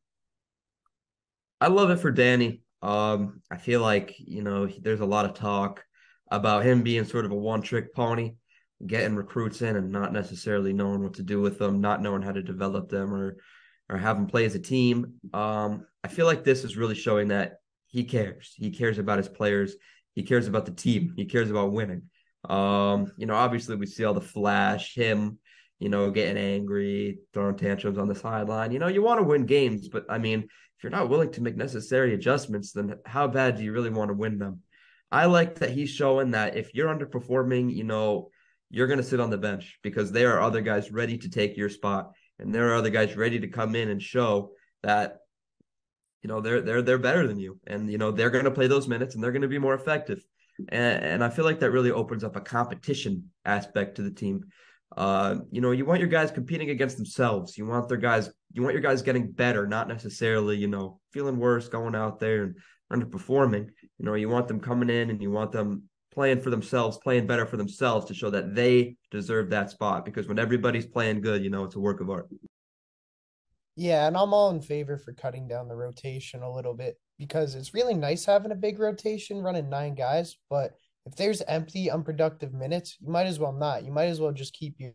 I 1.60 1.67
love 1.67 1.89
it 1.89 2.00
for 2.00 2.12
Danny. 2.12 2.62
Um, 2.81 3.41
I 3.51 3.57
feel 3.57 3.81
like 3.81 4.15
you 4.17 4.41
know 4.41 4.67
there's 4.67 5.01
a 5.01 5.05
lot 5.05 5.25
of 5.25 5.33
talk 5.33 5.83
about 6.31 6.65
him 6.65 6.81
being 6.81 7.05
sort 7.05 7.25
of 7.25 7.31
a 7.31 7.36
one-trick 7.36 7.93
pony, 7.93 8.36
getting 8.86 9.15
recruits 9.15 9.62
in 9.62 9.75
and 9.75 9.91
not 9.91 10.13
necessarily 10.13 10.74
knowing 10.74 11.03
what 11.03 11.15
to 11.15 11.24
do 11.24 11.41
with 11.41 11.60
them, 11.60 11.81
not 11.81 12.01
knowing 12.01 12.22
how 12.22 12.31
to 12.31 12.41
develop 12.41 12.89
them 12.89 13.13
or 13.13 13.38
or 13.89 13.98
have 13.98 14.15
them 14.15 14.27
play 14.27 14.45
as 14.45 14.55
a 14.55 14.60
team. 14.60 15.15
Um, 15.33 15.86
I 16.03 16.07
feel 16.07 16.25
like 16.25 16.43
this 16.43 16.63
is 16.63 16.77
really 16.77 16.95
showing 16.95 17.27
that 17.29 17.57
he 17.88 18.05
cares. 18.05 18.53
He 18.55 18.72
cares 18.72 18.98
about 18.98 19.19
his 19.19 19.29
players. 19.29 19.75
He 20.13 20.24
cares 20.24 20.48
about 20.48 20.65
the 20.65 20.72
team. 20.72 21.13
He 21.15 21.25
cares 21.25 21.50
about 21.50 21.72
winning. 21.72 22.03
Um, 22.50 23.12
you 23.18 23.26
know, 23.26 23.36
obviously 23.36 23.76
we 23.76 23.86
see 23.86 24.04
all 24.04 24.14
the 24.14 24.22
flash, 24.22 24.96
him, 24.96 25.40
you 25.80 25.90
know, 25.90 26.12
getting 26.12 26.38
angry, 26.38 27.20
throwing 27.34 27.58
tantrums 27.58 27.98
on 27.98 28.08
the 28.08 28.16
sideline. 28.16 28.72
You 28.72 28.80
know, 28.80 28.88
you 28.88 29.02
want 29.02 29.20
to 29.20 29.26
win 29.26 29.46
games, 29.46 29.88
but 29.90 30.06
I 30.10 30.18
mean, 30.18 30.42
if 30.42 30.84
you're 30.84 30.92
not 30.92 31.10
willing 31.10 31.32
to 31.34 31.42
make 31.42 31.56
necessary 31.56 32.14
adjustments, 32.14 32.72
then 32.72 32.96
how 33.06 33.28
bad 33.28 33.58
do 33.58 33.64
you 33.64 33.72
really 33.72 33.90
want 33.90 34.10
to 34.10 34.16
win 34.16 34.38
them? 34.38 34.60
I 35.12 35.26
like 35.26 35.60
that 35.60 35.72
he's 35.72 35.90
showing 35.90 36.32
that 36.32 36.58
if 36.58 36.74
you're 36.74 36.94
underperforming, 36.94 37.74
you 37.74 37.84
know, 37.84 38.30
you're 38.70 38.88
going 38.88 38.98
to 38.98 39.04
sit 39.04 39.20
on 39.20 39.30
the 39.30 39.38
bench 39.38 39.78
because 39.84 40.12
there 40.12 40.34
are 40.36 40.42
other 40.42 40.62
guys 40.62 40.92
ready 40.92 41.18
to 41.20 41.30
take 41.30 41.56
your 41.56 41.70
spot 41.70 42.12
and 42.40 42.54
there 42.54 42.72
are 42.72 42.76
other 42.76 42.90
guys 42.90 43.16
ready 43.16 43.40
to 43.40 43.48
come 43.48 43.76
in 43.76 43.90
and 43.90 44.02
show 44.02 44.52
that 44.82 45.20
you 46.24 46.28
know 46.28 46.42
they're 46.42 46.62
they're 46.62 46.82
they're 46.82 46.98
better 46.98 47.28
than 47.28 47.40
you 47.40 47.60
and 47.68 47.92
you 47.92 47.98
know 47.98 48.10
they're 48.12 48.32
going 48.32 48.46
to 48.46 48.52
play 48.52 48.66
those 48.66 48.88
minutes 48.88 49.14
and 49.14 49.24
they're 49.24 49.32
going 49.32 49.44
to 49.44 49.48
be 49.48 49.60
more 49.60 49.76
effective 49.76 50.26
and, 50.69 51.03
and 51.03 51.24
I 51.24 51.29
feel 51.29 51.45
like 51.45 51.60
that 51.60 51.72
really 51.72 51.91
opens 51.91 52.24
up 52.24 52.36
a 52.36 52.41
competition 52.41 53.29
aspect 53.45 53.95
to 53.95 54.01
the 54.01 54.12
team 54.12 54.45
uh, 54.98 55.38
you 55.51 55.62
know, 55.62 55.72
you 55.72 55.86
want 55.86 56.00
your 56.00 56.10
guys 56.10 56.31
competing 56.31 56.69
against 56.69 56.98
themselves. 56.98 57.57
You 57.57 57.65
want 57.65 57.88
their 57.88 57.98
guys, 57.98 58.29
you 58.51 58.62
want 58.62 58.74
your 58.74 58.81
guys 58.81 59.01
getting 59.01 59.31
better, 59.31 59.65
not 59.65 59.88
necessarily, 59.88 60.57
you 60.57 60.67
know, 60.67 61.00
feeling 61.12 61.38
worse, 61.38 61.67
going 61.67 61.95
out 61.95 62.19
there 62.19 62.43
and 62.43 62.55
underperforming. 62.91 63.69
You 63.81 64.05
know, 64.05 64.13
you 64.13 64.29
want 64.29 64.48
them 64.48 64.60
coming 64.60 64.89
in 64.89 65.10
and 65.10 65.22
you 65.22 65.31
want 65.31 65.51
them 65.51 65.83
playing 66.13 66.41
for 66.41 66.51
themselves, 66.51 67.00
playing 67.00 67.25
better 67.25 67.45
for 67.45 67.57
themselves 67.57 68.05
to 68.05 68.13
show 68.13 68.29
that 68.29 68.53
they 68.53 68.95
deserve 69.10 69.50
that 69.50 69.72
spot. 69.72 70.05
Because 70.05 70.27
when 70.27 70.39
everybody's 70.39 70.86
playing 70.86 71.22
good, 71.22 71.43
you 71.43 71.50
know, 71.50 71.63
it's 71.63 71.75
a 71.75 71.79
work 71.79 72.00
of 72.00 72.10
art. 72.10 72.29
Yeah, 73.75 74.05
and 74.07 74.15
I'm 74.15 74.33
all 74.33 74.51
in 74.51 74.62
favor 74.62 75.00
for 75.00 75.13
cutting 75.13 75.48
down 75.48 75.67
the 75.67 75.75
rotation 75.75 76.43
a 76.43 76.53
little 76.53 76.75
bit 76.75 77.00
because 77.24 77.56
it's 77.56 77.74
really 77.74 77.94
nice 77.94 78.25
having 78.25 78.51
a 78.51 78.56
big 78.56 78.80
rotation 78.80 79.42
running 79.42 79.70
nine 79.70 79.96
guys, 79.96 80.36
but 80.50 80.74
if 81.06 81.15
there's 81.15 81.42
empty, 81.44 81.89
unproductive 81.89 82.53
minutes, 82.53 82.98
you 83.00 83.10
might 83.10 83.27
as 83.27 83.39
well 83.39 83.53
not. 83.53 83.86
You 83.86 83.94
might 83.94 84.08
as 84.08 84.20
well 84.20 84.34
just 84.34 84.51
keep 84.51 84.75
your 84.77 84.92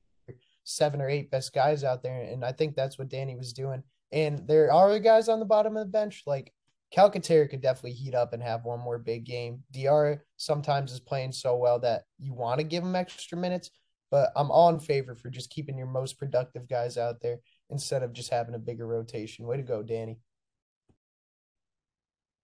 seven 0.63 1.01
or 1.01 1.09
eight 1.09 1.31
best 1.31 1.55
guys 1.55 1.85
out 1.85 2.03
there. 2.03 2.21
And 2.21 2.45
I 2.45 2.53
think 2.53 2.77
that's 2.77 2.99
what 2.99 3.09
Danny 3.09 3.35
was 3.35 3.55
doing. 3.55 3.83
And 4.13 4.47
there 4.47 4.71
are 4.71 4.99
guys 4.99 5.31
on 5.31 5.39
the 5.39 5.47
bottom 5.47 5.75
of 5.79 5.87
the 5.87 5.91
bench, 5.91 6.25
like 6.27 6.53
Calcaterra 6.95 7.49
could 7.49 7.63
definitely 7.63 7.93
heat 7.93 8.15
up 8.15 8.35
and 8.35 8.43
have 8.43 8.67
one 8.67 8.81
more 8.81 8.99
big 8.99 9.25
game. 9.25 9.63
Diarra 9.73 10.21
sometimes 10.37 10.93
is 10.93 11.01
playing 11.01 11.33
so 11.33 11.57
well 11.57 11.79
that 11.79 12.03
you 12.19 12.35
want 12.35 12.61
to 12.61 12.65
give 12.65 12.83
him 12.83 12.95
extra 12.95 13.39
minutes, 13.39 13.71
but 14.11 14.33
I'm 14.37 14.51
all 14.51 14.69
in 14.69 14.81
favor 14.81 15.15
for 15.15 15.31
just 15.31 15.49
keeping 15.49 15.79
your 15.79 15.87
most 15.87 16.19
productive 16.19 16.69
guys 16.69 16.99
out 16.99 17.23
there 17.23 17.39
instead 17.71 18.03
of 18.03 18.13
just 18.13 18.31
having 18.31 18.55
a 18.55 18.59
bigger 18.59 18.87
rotation. 18.87 19.47
Way 19.47 19.57
to 19.57 19.63
go, 19.63 19.83
Danny. 19.83 20.19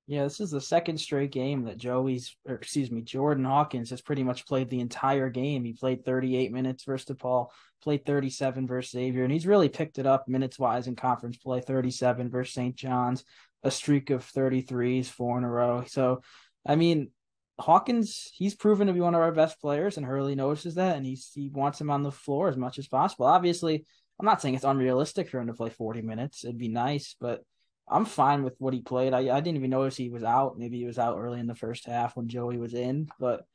Yeah, 0.07 0.25
this 0.25 0.39
is 0.41 0.51
the 0.51 0.61
second 0.61 0.99
straight 0.99 1.33
game 1.33 1.65
that 1.65 1.79
Joey's, 1.79 2.37
or 2.47 2.57
excuse 2.57 2.91
me, 2.91 3.01
Jordan 3.01 3.45
Hawkins 3.45 3.89
has 3.89 4.03
pretty 4.03 4.23
much 4.23 4.47
played 4.47 4.69
the 4.69 4.81
entire 4.81 5.31
game. 5.31 5.65
He 5.65 5.73
played 5.73 6.05
38 6.05 6.53
minutes 6.53 6.85
versus 6.85 7.17
DePaul, 7.17 7.49
played 7.83 8.05
37 8.05 8.67
versus 8.67 8.91
Xavier, 8.91 9.25
and 9.25 9.33
he's 9.33 9.47
really 9.47 9.71
picked 9.71 9.99
it 9.99 10.05
up 10.05 10.29
minutes 10.29 10.59
wise 10.59 10.89
in 10.89 10.97
conference 10.97 11.39
play 11.39 11.63
37 11.63 12.29
versus 12.29 12.53
St. 12.53 12.77
John's, 12.77 13.25
a 13.63 13.71
streak 13.71 14.11
of 14.11 14.31
33s, 14.31 15.07
four 15.07 15.39
in 15.39 15.45
a 15.45 15.51
row. 15.51 15.85
So, 15.87 16.21
I 16.67 16.77
mean, 16.77 17.11
Hawkins, 17.59 18.31
he's 18.35 18.55
proven 18.55 18.89
to 18.89 18.93
be 18.93 19.01
one 19.01 19.15
of 19.15 19.23
our 19.23 19.33
best 19.33 19.59
players, 19.59 19.97
and 19.97 20.05
Hurley 20.05 20.35
notices 20.35 20.75
that, 20.75 20.99
and 20.99 21.07
he's, 21.07 21.31
he 21.35 21.49
wants 21.49 21.81
him 21.81 21.91
on 21.91 22.03
the 22.03 22.13
floor 22.13 22.49
as 22.49 22.59
much 22.59 22.79
as 22.79 22.89
possible. 22.89 23.25
Obviously, 23.25 23.87
I'm 24.21 24.27
not 24.27 24.43
saying 24.43 24.55
it's 24.55 24.65
unrealistic 24.65 25.31
for 25.31 25.41
him 25.41 25.47
to 25.47 25.55
play 25.55 25.71
40 25.71 26.03
minutes. 26.03 26.45
It'd 26.45 26.59
be 26.59 26.69
nice, 26.69 27.17
but 27.19 27.43
I'm 27.89 28.05
fine 28.05 28.43
with 28.43 28.55
what 28.59 28.75
he 28.75 28.81
played. 28.81 29.13
I, 29.13 29.35
I 29.35 29.41
didn't 29.41 29.57
even 29.57 29.71
notice 29.71 29.97
he 29.97 30.09
was 30.09 30.25
out. 30.25 30.59
Maybe 30.59 30.79
he 30.79 30.87
was 30.87 30.99
out 30.99 31.19
early 31.19 31.41
in 31.41 31.47
the 31.47 31.55
first 31.55 31.87
half 31.87 32.17
when 32.17 32.29
Joey 32.29 32.57
was 32.57 32.75
in, 32.75 33.09
but 33.21 33.47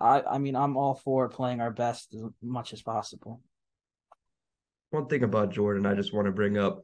I 0.00 0.22
I 0.22 0.38
mean 0.38 0.56
I'm 0.56 0.76
all 0.76 0.94
for 0.94 1.28
playing 1.28 1.60
our 1.60 1.70
best 1.70 2.14
as 2.14 2.22
much 2.42 2.72
as 2.72 2.82
possible. 2.82 3.40
One 4.90 5.06
thing 5.06 5.22
about 5.22 5.52
Jordan 5.52 5.86
I 5.86 5.94
just 5.94 6.14
want 6.14 6.26
to 6.26 6.32
bring 6.32 6.56
up 6.56 6.82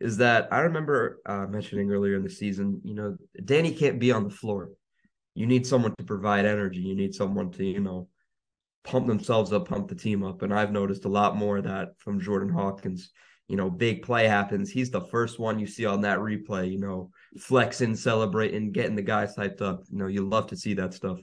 is 0.00 0.16
that 0.16 0.48
I 0.52 0.60
remember 0.60 1.20
uh, 1.24 1.46
mentioning 1.46 1.90
earlier 1.90 2.16
in 2.16 2.24
the 2.24 2.30
season, 2.30 2.80
you 2.84 2.94
know, 2.94 3.16
Danny 3.44 3.72
can't 3.72 4.00
be 4.00 4.10
on 4.10 4.24
the 4.24 4.34
floor. 4.34 4.70
You 5.34 5.46
need 5.46 5.66
someone 5.66 5.94
to 5.96 6.04
provide 6.04 6.44
energy. 6.44 6.80
You 6.80 6.96
need 6.96 7.14
someone 7.14 7.52
to, 7.52 7.64
you 7.64 7.80
know, 7.80 8.08
pump 8.84 9.06
themselves 9.06 9.52
up, 9.52 9.68
pump 9.68 9.88
the 9.88 9.94
team 9.94 10.24
up. 10.24 10.42
And 10.42 10.52
I've 10.52 10.72
noticed 10.72 11.04
a 11.04 11.08
lot 11.08 11.36
more 11.36 11.58
of 11.58 11.64
that 11.64 11.90
from 11.98 12.20
Jordan 12.20 12.48
Hawkins 12.48 13.12
you 13.48 13.56
know, 13.56 13.68
big 13.68 14.02
play 14.02 14.26
happens, 14.26 14.70
he's 14.70 14.90
the 14.90 15.00
first 15.00 15.38
one 15.38 15.58
you 15.58 15.66
see 15.66 15.84
on 15.84 16.00
that 16.02 16.18
replay, 16.18 16.70
you 16.70 16.78
know, 16.78 17.10
flexing, 17.38 17.94
celebrating, 17.96 18.72
getting 18.72 18.96
the 18.96 19.02
guys 19.02 19.36
hyped 19.36 19.60
up. 19.60 19.82
You 19.90 19.98
know, 19.98 20.06
you 20.06 20.26
love 20.28 20.46
to 20.48 20.56
see 20.56 20.74
that 20.74 20.94
stuff. 20.94 21.18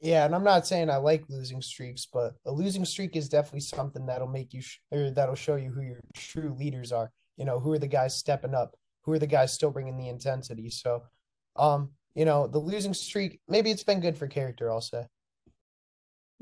Yeah, 0.00 0.24
and 0.24 0.34
I'm 0.34 0.42
not 0.42 0.66
saying 0.66 0.90
I 0.90 0.96
like 0.96 1.24
losing 1.28 1.62
streaks, 1.62 2.08
but 2.12 2.34
a 2.44 2.50
losing 2.50 2.84
streak 2.84 3.14
is 3.14 3.28
definitely 3.28 3.60
something 3.60 4.04
that'll 4.04 4.26
make 4.26 4.52
you 4.52 4.60
sh- 4.60 4.80
or 4.90 5.10
that'll 5.12 5.36
show 5.36 5.54
you 5.54 5.70
who 5.70 5.82
your 5.82 6.00
true 6.14 6.54
leaders 6.58 6.90
are. 6.90 7.10
You 7.36 7.44
know, 7.44 7.60
who 7.60 7.72
are 7.72 7.78
the 7.78 7.86
guys 7.86 8.18
stepping 8.18 8.54
up? 8.54 8.74
Who 9.04 9.12
are 9.12 9.18
the 9.20 9.28
guys 9.28 9.52
still 9.52 9.70
bringing 9.70 9.96
the 9.96 10.08
intensity? 10.08 10.70
So, 10.70 11.04
um, 11.54 11.90
you 12.16 12.24
know, 12.24 12.48
the 12.48 12.58
losing 12.58 12.94
streak, 12.94 13.40
maybe 13.48 13.70
it's 13.70 13.84
been 13.84 14.00
good 14.00 14.18
for 14.18 14.26
character, 14.26 14.72
I'll 14.72 14.80
say. 14.80 15.06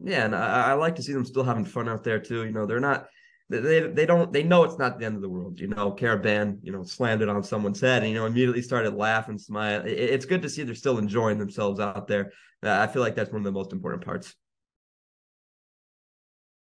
Yeah, 0.03 0.25
and 0.25 0.35
I, 0.35 0.71
I 0.71 0.73
like 0.73 0.97
to 0.97 1.03
see 1.03 1.13
them 1.13 1.27
still 1.27 1.45
having 1.45 1.67
fun 1.67 1.89
out 1.89 2.03
there 2.03 2.19
too. 2.19 2.47
You 2.47 2.53
know, 2.53 2.65
they're 2.65 2.81
not 2.81 3.09
they 3.51 3.81
they 3.81 4.07
don't 4.07 4.33
they 4.33 4.45
know 4.45 4.63
it's 4.63 4.79
not 4.79 4.99
the 4.99 5.05
end 5.05 5.17
of 5.17 5.23
the 5.23 5.29
world. 5.29 5.59
You 5.59 5.67
know, 5.67 5.93
Karaban, 5.93 6.59
you 6.63 6.71
know, 6.71 6.85
slammed 6.85 7.21
it 7.21 7.29
on 7.29 7.43
someone's 7.43 7.81
head 7.81 8.03
and 8.03 8.13
you 8.13 8.19
know 8.19 8.27
immediately 8.27 8.63
started 8.63 8.95
laughing, 8.95 9.39
smiling. 9.39 9.89
It, 9.89 9.99
it's 9.99 10.25
good 10.25 10.43
to 10.43 10.49
see 10.49 10.63
they're 10.63 10.75
still 10.75 10.99
enjoying 10.99 11.39
themselves 11.39 11.81
out 11.81 12.07
there. 12.07 12.33
Uh, 12.63 12.71
I 12.71 12.87
feel 12.87 13.03
like 13.03 13.17
that's 13.17 13.31
one 13.31 13.41
of 13.41 13.45
the 13.45 13.53
most 13.53 13.73
important 13.73 14.05
parts. 14.05 14.35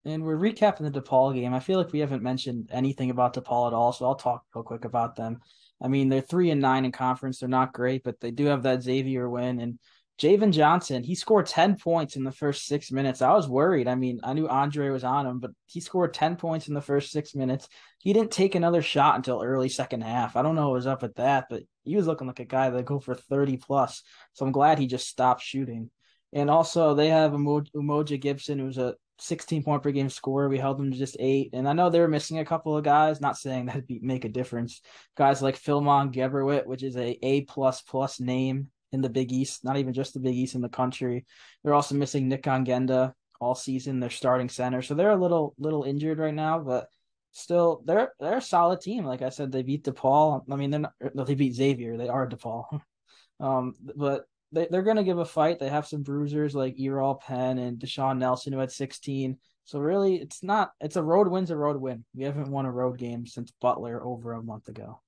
And 0.05 0.23
we're 0.23 0.37
recapping 0.37 0.89
the 0.89 1.01
DePaul 1.01 1.33
game. 1.33 1.53
I 1.53 1.59
feel 1.59 1.79
like 1.79 1.91
we 1.91 1.99
haven't 1.99 2.23
mentioned 2.23 2.69
anything 2.71 3.09
about 3.09 3.33
DePaul 3.33 3.67
at 3.67 3.73
all, 3.73 3.91
so 3.91 4.05
I'll 4.05 4.15
talk 4.15 4.45
real 4.53 4.63
quick 4.63 4.85
about 4.85 5.15
them. 5.15 5.39
I 5.81 5.87
mean, 5.87 6.09
they're 6.09 6.21
three 6.21 6.51
and 6.51 6.61
nine 6.61 6.85
in 6.85 6.91
conference. 6.91 7.39
They're 7.39 7.49
not 7.49 7.73
great, 7.73 8.03
but 8.03 8.19
they 8.19 8.31
do 8.31 8.45
have 8.45 8.63
that 8.63 8.83
Xavier 8.83 9.29
win, 9.29 9.59
and 9.59 9.79
Javan 10.17 10.51
Johnson, 10.51 11.03
he 11.03 11.13
scored 11.13 11.45
10 11.45 11.77
points 11.77 12.15
in 12.15 12.23
the 12.23 12.31
first 12.31 12.65
six 12.65 12.91
minutes. 12.91 13.21
I 13.21 13.33
was 13.33 13.47
worried. 13.47 13.87
I 13.87 13.93
mean, 13.93 14.19
I 14.23 14.33
knew 14.33 14.47
Andre 14.47 14.89
was 14.89 15.03
on 15.03 15.27
him, 15.27 15.39
but 15.39 15.51
he 15.67 15.79
scored 15.79 16.13
10 16.13 16.37
points 16.37 16.67
in 16.67 16.73
the 16.73 16.81
first 16.81 17.11
six 17.11 17.35
minutes. 17.35 17.67
He 17.99 18.13
didn't 18.13 18.31
take 18.31 18.55
another 18.55 18.81
shot 18.81 19.15
until 19.15 19.43
early 19.43 19.69
second 19.69 20.01
half. 20.01 20.35
I 20.35 20.41
don't 20.41 20.55
know 20.55 20.69
what 20.69 20.75
was 20.75 20.87
up 20.87 21.03
with 21.03 21.15
that, 21.15 21.45
but 21.49 21.63
he 21.83 21.95
was 21.95 22.07
looking 22.07 22.25
like 22.25 22.39
a 22.39 22.45
guy 22.45 22.71
that 22.71 22.85
go 22.85 22.99
for 22.99 23.13
30 23.13 23.57
plus. 23.57 24.01
So 24.33 24.43
I'm 24.43 24.51
glad 24.51 24.79
he 24.79 24.87
just 24.87 25.07
stopped 25.07 25.43
shooting. 25.43 25.91
And 26.33 26.49
also, 26.49 26.95
they 26.95 27.09
have 27.09 27.31
Umoja 27.31 28.19
Gibson, 28.19 28.57
who's 28.57 28.79
a 28.79 28.95
16 29.19 29.63
point 29.63 29.83
per 29.83 29.91
game 29.91 30.09
scorer. 30.09 30.49
We 30.49 30.57
held 30.57 30.79
them 30.79 30.91
to 30.91 30.97
just 30.97 31.17
eight. 31.19 31.51
And 31.53 31.69
I 31.69 31.73
know 31.73 31.91
they 31.91 31.99
were 31.99 32.07
missing 32.07 32.39
a 32.39 32.45
couple 32.45 32.75
of 32.75 32.83
guys, 32.83 33.21
not 33.21 33.37
saying 33.37 33.67
that'd 33.67 33.87
be, 33.87 33.99
make 34.01 34.25
a 34.25 34.29
difference. 34.29 34.81
Guys 35.15 35.43
like 35.43 35.61
Philmon 35.61 36.11
Gebrewhit, 36.11 36.65
which 36.65 36.81
is 36.81 36.97
a 36.97 37.17
A 37.21 37.41
plus 37.41 37.81
plus 37.81 38.19
name 38.19 38.71
in 38.91 39.01
the 39.01 39.09
Big 39.09 39.31
East, 39.31 39.63
not 39.63 39.77
even 39.77 39.93
just 39.93 40.13
the 40.13 40.19
Big 40.19 40.35
East 40.35 40.55
in 40.55 40.61
the 40.61 40.69
country. 40.69 41.25
They're 41.63 41.73
also 41.73 41.95
missing 41.95 42.27
Nick 42.27 42.43
Ongenda 42.43 43.13
all 43.39 43.55
season. 43.55 43.99
They're 43.99 44.09
starting 44.09 44.49
center, 44.49 44.81
so 44.81 44.93
they're 44.93 45.11
a 45.11 45.15
little 45.15 45.53
little 45.57 45.83
injured 45.83 46.19
right 46.19 46.33
now, 46.33 46.59
but 46.59 46.87
still 47.31 47.81
they're 47.85 48.13
they're 48.19 48.37
a 48.37 48.41
solid 48.41 48.81
team. 48.81 49.05
Like 49.05 49.21
I 49.21 49.29
said, 49.29 49.51
they 49.51 49.63
beat 49.63 49.83
DePaul. 49.83 50.43
I 50.51 50.55
mean, 50.55 50.71
they're 50.71 50.79
not, 50.81 50.93
they 51.15 51.35
beat 51.35 51.55
Xavier. 51.55 51.97
They 51.97 52.09
are 52.09 52.27
DePaul. 52.27 52.81
um, 53.39 53.73
but 53.95 54.25
they, 54.51 54.67
they're 54.69 54.83
going 54.83 54.97
to 54.97 55.03
give 55.03 55.19
a 55.19 55.25
fight. 55.25 55.59
They 55.59 55.69
have 55.69 55.87
some 55.87 56.03
bruisers 56.03 56.55
like 56.55 56.77
Eral 56.77 57.19
Penn 57.19 57.57
and 57.57 57.77
Da'Sean 57.77 58.17
Nelson 58.17 58.53
who 58.53 58.59
had 58.59 58.71
16. 58.71 59.37
So 59.65 59.79
really, 59.79 60.15
it's 60.15 60.41
not. 60.41 60.71
It's 60.79 60.95
a 60.95 61.03
road 61.03 61.27
win's 61.27 61.51
a 61.51 61.57
road 61.57 61.79
win. 61.81 62.05
We 62.15 62.23
haven't 62.23 62.49
won 62.49 62.65
a 62.65 62.71
road 62.71 62.97
game 62.97 63.27
since 63.27 63.51
Butler 63.59 64.03
over 64.03 64.33
a 64.33 64.41
month 64.41 64.69
ago. 64.69 65.01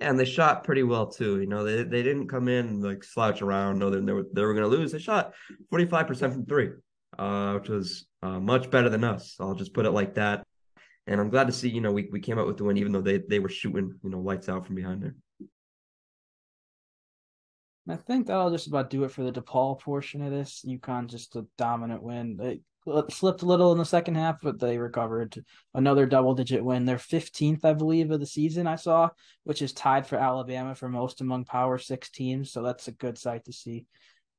And 0.00 0.18
they 0.18 0.24
shot 0.24 0.64
pretty 0.64 0.82
well 0.82 1.06
too. 1.06 1.40
You 1.40 1.46
know, 1.46 1.64
they 1.64 1.82
they 1.82 2.02
didn't 2.02 2.28
come 2.28 2.48
in 2.48 2.80
like 2.80 3.04
slouch 3.04 3.42
around, 3.42 3.78
No, 3.78 3.90
that 3.90 4.06
they 4.06 4.12
were 4.12 4.26
they 4.32 4.42
were 4.42 4.54
going 4.54 4.70
to 4.70 4.76
lose. 4.76 4.92
They 4.92 4.98
shot 4.98 5.32
forty 5.68 5.86
five 5.86 6.06
percent 6.06 6.32
from 6.32 6.46
three, 6.46 6.70
uh, 7.18 7.54
which 7.54 7.68
was 7.68 8.06
uh, 8.22 8.40
much 8.40 8.70
better 8.70 8.88
than 8.88 9.04
us. 9.04 9.36
I'll 9.38 9.54
just 9.54 9.74
put 9.74 9.86
it 9.86 9.90
like 9.90 10.14
that. 10.14 10.44
And 11.06 11.20
I'm 11.20 11.30
glad 11.30 11.48
to 11.48 11.52
see, 11.52 11.68
you 11.68 11.80
know, 11.80 11.90
we, 11.90 12.08
we 12.12 12.20
came 12.20 12.38
out 12.38 12.46
with 12.46 12.56
the 12.56 12.64
win, 12.64 12.76
even 12.76 12.92
though 12.92 13.00
they, 13.00 13.18
they 13.18 13.40
were 13.40 13.48
shooting, 13.48 13.98
you 14.04 14.10
know, 14.10 14.20
lights 14.20 14.48
out 14.48 14.66
from 14.66 14.76
behind 14.76 15.02
there. 15.02 15.16
I 17.88 17.96
think 17.96 18.28
that'll 18.28 18.52
just 18.52 18.68
about 18.68 18.90
do 18.90 19.02
it 19.02 19.10
for 19.10 19.24
the 19.24 19.32
DePaul 19.32 19.80
portion 19.80 20.22
of 20.22 20.30
this. 20.30 20.64
UConn 20.66 21.08
just 21.08 21.34
a 21.34 21.44
dominant 21.58 22.02
win. 22.02 22.36
They 22.36 22.60
Uh, 22.90 23.02
slipped 23.08 23.42
a 23.42 23.46
little 23.46 23.70
in 23.72 23.78
the 23.78 23.84
second 23.84 24.16
half, 24.16 24.40
but 24.42 24.58
they 24.58 24.76
recovered 24.76 25.44
another 25.74 26.04
double 26.04 26.34
digit 26.34 26.64
win. 26.64 26.84
They're 26.84 26.96
15th, 26.96 27.64
I 27.64 27.74
believe, 27.74 28.10
of 28.10 28.18
the 28.18 28.26
season 28.26 28.66
I 28.66 28.76
saw, 28.76 29.10
which 29.44 29.62
is 29.62 29.72
tied 29.72 30.06
for 30.06 30.16
Alabama 30.16 30.74
for 30.74 30.88
most 30.88 31.20
among 31.20 31.44
Power 31.44 31.78
Six 31.78 32.10
teams. 32.10 32.50
So 32.50 32.62
that's 32.62 32.88
a 32.88 32.92
good 32.92 33.18
sight 33.18 33.44
to 33.44 33.52
see. 33.52 33.86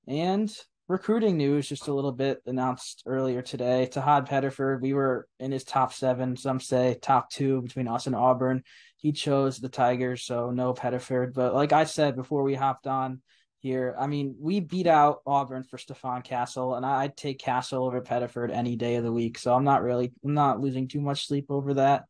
And 0.08 0.54
recruiting 0.88 1.38
news 1.38 1.70
just 1.70 1.88
a 1.88 1.94
little 1.94 2.12
bit 2.12 2.42
announced 2.46 3.04
earlier 3.06 3.42
today. 3.42 3.88
Tahad 3.92 4.28
Pettiford, 4.28 4.82
we 4.82 4.94
were 4.94 5.28
in 5.40 5.52
his 5.52 5.64
top 5.64 5.94
seven, 5.94 6.36
some 6.36 6.60
say 6.60 6.98
top 7.02 7.30
two 7.30 7.62
between 7.62 7.88
us 7.88 8.08
and 8.08 8.16
Auburn. 8.16 8.64
He 8.98 9.12
chose 9.12 9.58
the 9.58 9.70
Tigers, 9.70 10.24
so 10.24 10.52
no 10.52 10.74
Pettiford. 10.74 11.34
But 11.34 11.54
like 11.54 11.74
I 11.74 11.86
said 11.86 12.16
before 12.16 12.44
we 12.44 12.56
hopped 12.56 12.88
on 12.88 13.22
here, 13.64 13.96
I 13.98 14.08
mean, 14.08 14.36
we 14.40 14.60
beat 14.60 14.88
out 14.88 15.22
Auburn 15.26 15.64
for 15.64 15.78
Stephon 15.78 16.22
Castle, 16.22 16.76
and 16.76 16.86
I'd 16.86 17.16
take 17.16 17.40
Castle 17.40 17.86
over 17.86 18.02
Pettiford 18.02 18.52
any 18.52 18.76
day 18.76 18.96
of 18.96 19.06
the 19.06 19.12
week. 19.12 19.40
So 19.40 19.54
I'm 19.54 19.64
not 19.64 19.84
really 19.84 20.12
I'm 20.24 20.34
not 20.34 20.60
losing 20.60 20.90
too 20.90 21.00
much 21.00 21.26
sleep 21.26 21.46
over 21.50 21.76
that. 21.76 22.04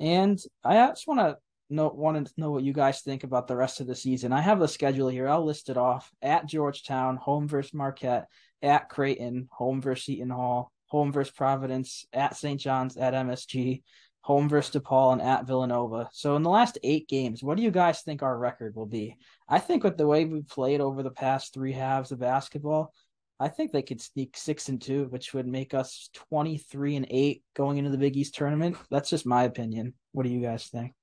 And 0.00 0.40
I 0.64 0.88
just 0.88 1.06
want 1.06 1.20
to 1.20 1.36
know 1.68 1.92
wanted 1.94 2.26
to 2.26 2.32
know 2.38 2.50
what 2.50 2.64
you 2.64 2.72
guys 2.72 3.02
think 3.02 3.22
about 3.22 3.48
the 3.48 3.56
rest 3.56 3.82
of 3.82 3.86
the 3.86 3.94
season. 3.94 4.32
I 4.32 4.40
have 4.40 4.58
the 4.58 4.66
schedule 4.66 5.08
here. 5.08 5.28
I'll 5.28 5.44
list 5.44 5.68
it 5.68 5.76
off. 5.76 6.10
At 6.22 6.46
Georgetown, 6.46 7.18
home 7.18 7.48
versus 7.48 7.74
Marquette. 7.74 8.28
At 8.62 8.88
Creighton, 8.88 9.48
home 9.52 9.82
versus 9.82 10.06
Seton 10.06 10.30
Hall. 10.30 10.72
Home 10.86 11.12
versus 11.12 11.34
Providence. 11.34 12.06
At 12.14 12.34
St. 12.34 12.58
John's. 12.58 12.96
At 12.96 13.12
MSG. 13.12 13.82
Home 14.22 14.48
versus 14.48 14.80
DePaul 14.80 15.12
and 15.12 15.22
at 15.22 15.46
Villanova. 15.46 16.08
So 16.12 16.36
in 16.36 16.42
the 16.42 16.50
last 16.50 16.78
eight 16.82 17.08
games, 17.08 17.42
what 17.42 17.56
do 17.56 17.62
you 17.62 17.70
guys 17.72 18.02
think 18.02 18.22
our 18.22 18.38
record 18.38 18.76
will 18.76 18.86
be? 18.86 19.16
I 19.48 19.58
think 19.58 19.82
with 19.82 19.96
the 19.96 20.06
way 20.06 20.24
we 20.24 20.42
played 20.42 20.80
over 20.80 21.02
the 21.02 21.10
past 21.10 21.52
three 21.52 21.72
halves 21.72 22.12
of 22.12 22.20
basketball, 22.20 22.92
I 23.40 23.48
think 23.48 23.72
they 23.72 23.82
could 23.82 24.00
sneak 24.00 24.36
six 24.36 24.68
and 24.68 24.80
two, 24.80 25.06
which 25.06 25.34
would 25.34 25.48
make 25.48 25.74
us 25.74 26.08
twenty 26.12 26.56
three 26.56 26.94
and 26.94 27.06
eight 27.10 27.42
going 27.54 27.78
into 27.78 27.90
the 27.90 27.98
Big 27.98 28.16
East 28.16 28.36
tournament. 28.36 28.76
That's 28.90 29.10
just 29.10 29.26
my 29.26 29.42
opinion. 29.42 29.94
What 30.12 30.22
do 30.22 30.28
you 30.30 30.40
guys 30.40 30.68
think? 30.68 30.94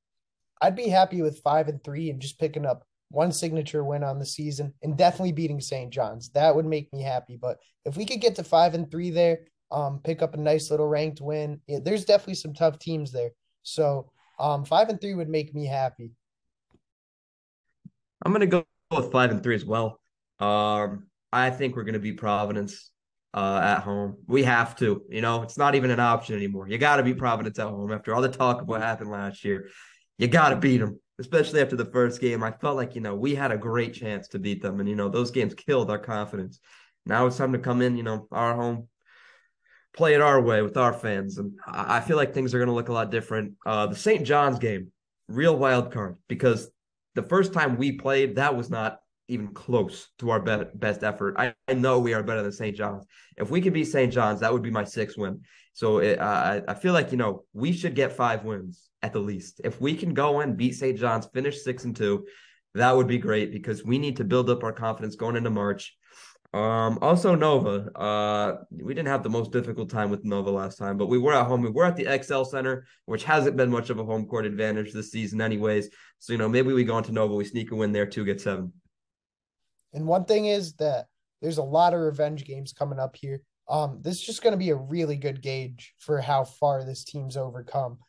I'd 0.62 0.76
be 0.76 0.88
happy 0.88 1.22
with 1.22 1.40
five 1.40 1.68
and 1.68 1.84
three 1.84 2.10
and 2.10 2.22
just 2.22 2.40
picking 2.40 2.66
up 2.66 2.86
one 3.10 3.32
signature 3.32 3.84
win 3.84 4.04
on 4.04 4.20
the 4.20 4.26
season 4.26 4.74
and 4.84 4.98
definitely 4.98 5.32
beating 5.32 5.60
St. 5.60 5.92
John's. 5.92 6.30
That 6.30 6.56
would 6.56 6.66
make 6.66 6.92
me 6.94 7.02
happy. 7.02 7.38
But 7.42 7.58
if 7.84 7.98
we 7.98 8.06
could 8.06 8.22
get 8.22 8.36
to 8.36 8.44
five 8.44 8.74
and 8.74 8.90
three 8.90 9.10
there, 9.10 9.40
um, 9.72 10.00
pick 10.04 10.22
up 10.22 10.34
a 10.34 10.38
nice 10.38 10.72
little 10.72 10.88
ranked 10.88 11.22
win, 11.22 11.62
yeah, 11.68 11.80
there's 11.82 12.06
definitely 12.06 12.36
some 12.36 12.54
tough 12.54 12.80
teams 12.80 13.12
there. 13.12 13.32
So 13.64 14.12
um, 14.40 14.66
five 14.66 14.90
and 14.90 15.00
three 15.00 15.14
would 15.14 15.30
make 15.30 15.54
me 15.54 15.66
happy. 15.66 16.12
I'm 18.26 18.32
gonna 18.32 18.48
go 18.48 18.66
with 18.92 19.12
five 19.12 19.32
and 19.32 19.42
three 19.44 19.56
as 19.56 19.66
well. 19.66 20.00
Um, 20.40 21.08
I 21.32 21.50
think 21.52 21.76
we're 21.76 21.84
gonna 21.84 22.00
beat 22.00 22.18
Providence 22.18 22.92
uh, 23.34 23.62
at 23.64 23.80
home. 23.80 24.18
We 24.28 24.44
have 24.44 24.76
to. 24.78 25.04
You 25.10 25.22
know, 25.22 25.44
it's 25.44 25.58
not 25.58 25.76
even 25.76 25.92
an 25.92 26.00
option 26.00 26.36
anymore. 26.36 26.68
You 26.68 26.78
got 26.78 26.98
to 26.98 27.04
beat 27.04 27.18
Providence 27.18 27.60
at 27.60 27.68
home 27.68 27.92
after 27.92 28.14
all 28.14 28.22
the 28.22 28.30
talk 28.30 28.62
of 28.62 28.68
what 28.68 28.82
happened 28.82 29.12
last 29.12 29.46
year 29.46 29.70
you 30.20 30.28
got 30.28 30.50
to 30.50 30.58
beat 30.58 30.78
them, 30.78 31.00
especially 31.18 31.62
after 31.62 31.78
the 31.78 31.86
first 31.86 32.22
game. 32.22 32.44
I 32.44 32.52
felt 32.52 32.76
like, 32.76 32.94
you 32.94 33.02
know, 33.02 33.16
we 33.16 33.34
had 33.34 33.52
a 33.52 33.58
great 33.58 33.94
chance 33.94 34.28
to 34.28 34.40
beat 34.40 34.62
them. 34.62 34.80
And, 34.80 34.88
you 34.88 34.96
know, 34.96 35.10
those 35.10 35.32
games 35.32 35.56
killed 35.56 35.90
our 35.90 35.98
confidence. 35.98 36.60
Now 37.06 37.26
it's 37.26 37.38
time 37.38 37.54
to 37.54 37.60
come 37.60 37.82
in, 37.82 37.98
you 37.98 38.04
know, 38.04 38.28
our 38.32 38.54
home, 38.54 38.90
play 39.94 40.14
it 40.14 40.22
our 40.22 40.42
way 40.42 40.62
with 40.62 40.78
our 40.78 40.94
fans. 40.94 41.38
And 41.38 41.54
I 41.68 42.00
feel 42.00 42.18
like 42.18 42.34
things 42.34 42.54
are 42.54 42.60
going 42.60 42.68
to 42.68 42.74
look 42.74 42.90
a 42.90 42.94
lot 42.94 43.12
different. 43.12 43.54
Uh, 43.66 43.88
the 43.88 43.96
St. 43.96 44.26
John's 44.26 44.60
game, 44.60 44.92
real 45.28 45.56
wild 45.56 45.92
card, 45.92 46.18
because 46.28 46.70
the 47.16 47.24
first 47.24 47.54
time 47.54 47.78
we 47.78 47.94
played, 47.94 48.36
that 48.36 48.56
was 48.56 48.70
not 48.70 49.00
even 49.28 49.50
close 49.50 50.10
to 50.20 50.32
our 50.32 50.40
be- 50.40 50.70
best 50.76 51.04
effort. 51.04 51.36
I, 51.38 51.54
I 51.68 51.74
know 51.74 52.00
we 52.00 52.14
are 52.14 52.24
better 52.24 52.42
than 52.42 52.52
St. 52.52 52.76
John's. 52.76 53.06
If 53.38 53.50
we 53.50 53.62
could 53.62 53.74
be 53.74 53.84
St. 53.84 54.12
John's, 54.12 54.40
that 54.40 54.52
would 54.52 54.64
be 54.64 54.72
my 54.72 54.84
sixth 54.84 55.18
win. 55.18 55.42
So 55.74 56.00
it, 56.00 56.20
I 56.20 56.74
feel 56.74 56.94
like, 56.94 57.12
you 57.12 57.18
know, 57.18 57.46
we 57.54 57.72
should 57.72 57.96
get 57.96 58.12
five 58.12 58.44
wins 58.44 58.90
at 59.02 59.14
the 59.14 59.20
least. 59.20 59.62
If 59.64 59.80
we 59.80 59.96
can 59.96 60.14
go 60.14 60.42
and 60.42 60.58
beat 60.58 60.76
St. 60.76 60.98
John's, 60.98 61.28
finish 61.28 61.62
six 61.62 61.86
and 61.86 61.96
two, 61.96 62.26
that 62.76 62.96
would 62.96 63.08
be 63.08 63.18
great 63.18 63.52
because 63.52 63.84
we 63.84 63.98
need 63.98 64.18
to 64.18 64.24
build 64.24 64.50
up 64.50 64.64
our 64.64 64.74
confidence 64.74 65.16
going 65.16 65.36
into 65.36 65.50
March. 65.50 65.96
Um, 66.52 66.98
also 67.02 67.36
Nova. 67.36 67.92
Uh, 67.96 68.64
we 68.72 68.94
didn't 68.96 69.10
have 69.10 69.22
the 69.22 69.30
most 69.30 69.52
difficult 69.52 69.90
time 69.90 70.10
with 70.10 70.26
Nova 70.26 70.50
last 70.50 70.78
time, 70.78 70.98
but 70.98 71.08
we 71.08 71.20
were 71.20 71.34
at 71.34 71.46
home. 71.46 71.62
We 71.62 71.70
were 71.70 71.86
at 71.86 71.96
the 71.96 72.24
XL 72.24 72.44
Center, 72.44 72.86
which 73.06 73.24
hasn't 73.24 73.56
been 73.56 73.70
much 73.70 73.92
of 73.92 74.00
a 74.00 74.04
home 74.04 74.26
court 74.26 74.46
advantage 74.46 74.92
this 74.92 75.12
season, 75.12 75.42
anyways. 75.42 75.90
So 76.18 76.34
you 76.34 76.40
know, 76.40 76.50
maybe 76.50 76.74
we 76.74 76.84
go 76.84 76.98
into 76.98 77.12
Nova, 77.12 77.36
we 77.36 77.46
sneak 77.46 77.72
a 77.72 77.76
win 77.76 77.92
there 77.92 78.08
too, 78.08 78.26
get 78.26 78.42
seven. 78.42 78.74
And 79.94 80.08
one 80.08 80.26
thing 80.26 80.46
is 80.46 80.74
that 80.74 81.06
there's 81.42 81.60
a 81.60 81.64
lot 81.64 81.94
of 81.94 82.00
revenge 82.00 82.46
games 82.46 82.74
coming 82.74 83.00
up 83.00 83.16
here. 83.16 83.42
Um, 83.70 84.00
this 84.02 84.16
is 84.16 84.24
just 84.24 84.42
going 84.42 84.54
to 84.54 84.58
be 84.58 84.72
a 84.72 84.76
really 84.76 85.16
good 85.16 85.42
gauge 85.42 85.94
for 86.00 86.20
how 86.20 86.44
far 86.44 86.84
this 86.84 87.04
team's 87.04 87.38
overcome 87.38 88.00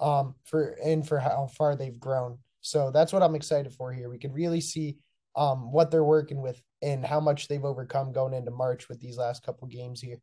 um, 0.00 0.34
for 0.44 0.78
and 0.82 1.06
for 1.06 1.18
how 1.18 1.48
far 1.56 1.76
they've 1.76 2.00
grown. 2.00 2.38
So 2.62 2.90
that's 2.90 3.12
what 3.12 3.22
I'm 3.22 3.34
excited 3.34 3.72
for 3.72 3.92
here. 3.92 4.08
We 4.08 4.18
can 4.18 4.32
really 4.32 4.60
see 4.62 4.96
um, 5.36 5.72
what 5.72 5.90
they're 5.90 6.04
working 6.04 6.42
with 6.42 6.60
and 6.82 7.04
how 7.04 7.20
much 7.20 7.48
they've 7.48 7.64
overcome 7.64 8.12
going 8.12 8.34
into 8.34 8.50
March 8.50 8.88
with 8.88 9.00
these 9.00 9.16
last 9.16 9.44
couple 9.44 9.68
games 9.68 10.00
here. 10.00 10.18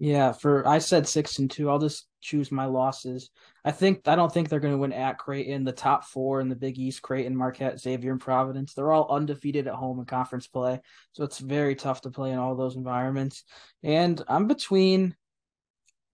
Yeah, 0.00 0.30
for 0.30 0.66
I 0.66 0.78
said 0.78 1.08
six 1.08 1.40
and 1.40 1.50
two. 1.50 1.68
I'll 1.68 1.80
just 1.80 2.06
choose 2.20 2.52
my 2.52 2.66
losses. 2.66 3.30
I 3.64 3.72
think 3.72 4.06
I 4.06 4.14
don't 4.14 4.32
think 4.32 4.48
they're 4.48 4.60
going 4.60 4.74
to 4.74 4.78
win 4.78 4.92
at 4.92 5.18
Creighton. 5.18 5.64
The 5.64 5.72
top 5.72 6.04
four 6.04 6.40
in 6.40 6.48
the 6.48 6.54
Big 6.54 6.78
East: 6.78 7.02
Creighton, 7.02 7.36
Marquette, 7.36 7.80
Xavier, 7.80 8.12
and 8.12 8.20
Providence. 8.20 8.74
They're 8.74 8.92
all 8.92 9.10
undefeated 9.10 9.66
at 9.66 9.74
home 9.74 9.98
in 9.98 10.06
conference 10.06 10.46
play, 10.46 10.80
so 11.12 11.24
it's 11.24 11.40
very 11.40 11.74
tough 11.74 12.02
to 12.02 12.10
play 12.10 12.30
in 12.30 12.38
all 12.38 12.54
those 12.54 12.76
environments. 12.76 13.42
And 13.82 14.22
I'm 14.28 14.46
between 14.46 15.16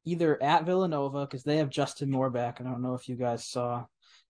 either 0.07 0.43
at 0.43 0.65
Villanova 0.65 1.27
because 1.27 1.45
they 1.45 1.59
have 1.59 1.69
Justin 1.69 2.11
Moore 2.11 2.31
back. 2.31 2.61
I 2.61 2.65
don't 2.65 2.83
know 2.83 2.95
if 2.95 3.07
you 3.09 3.17
guys 3.17 3.47
saw, 3.47 3.85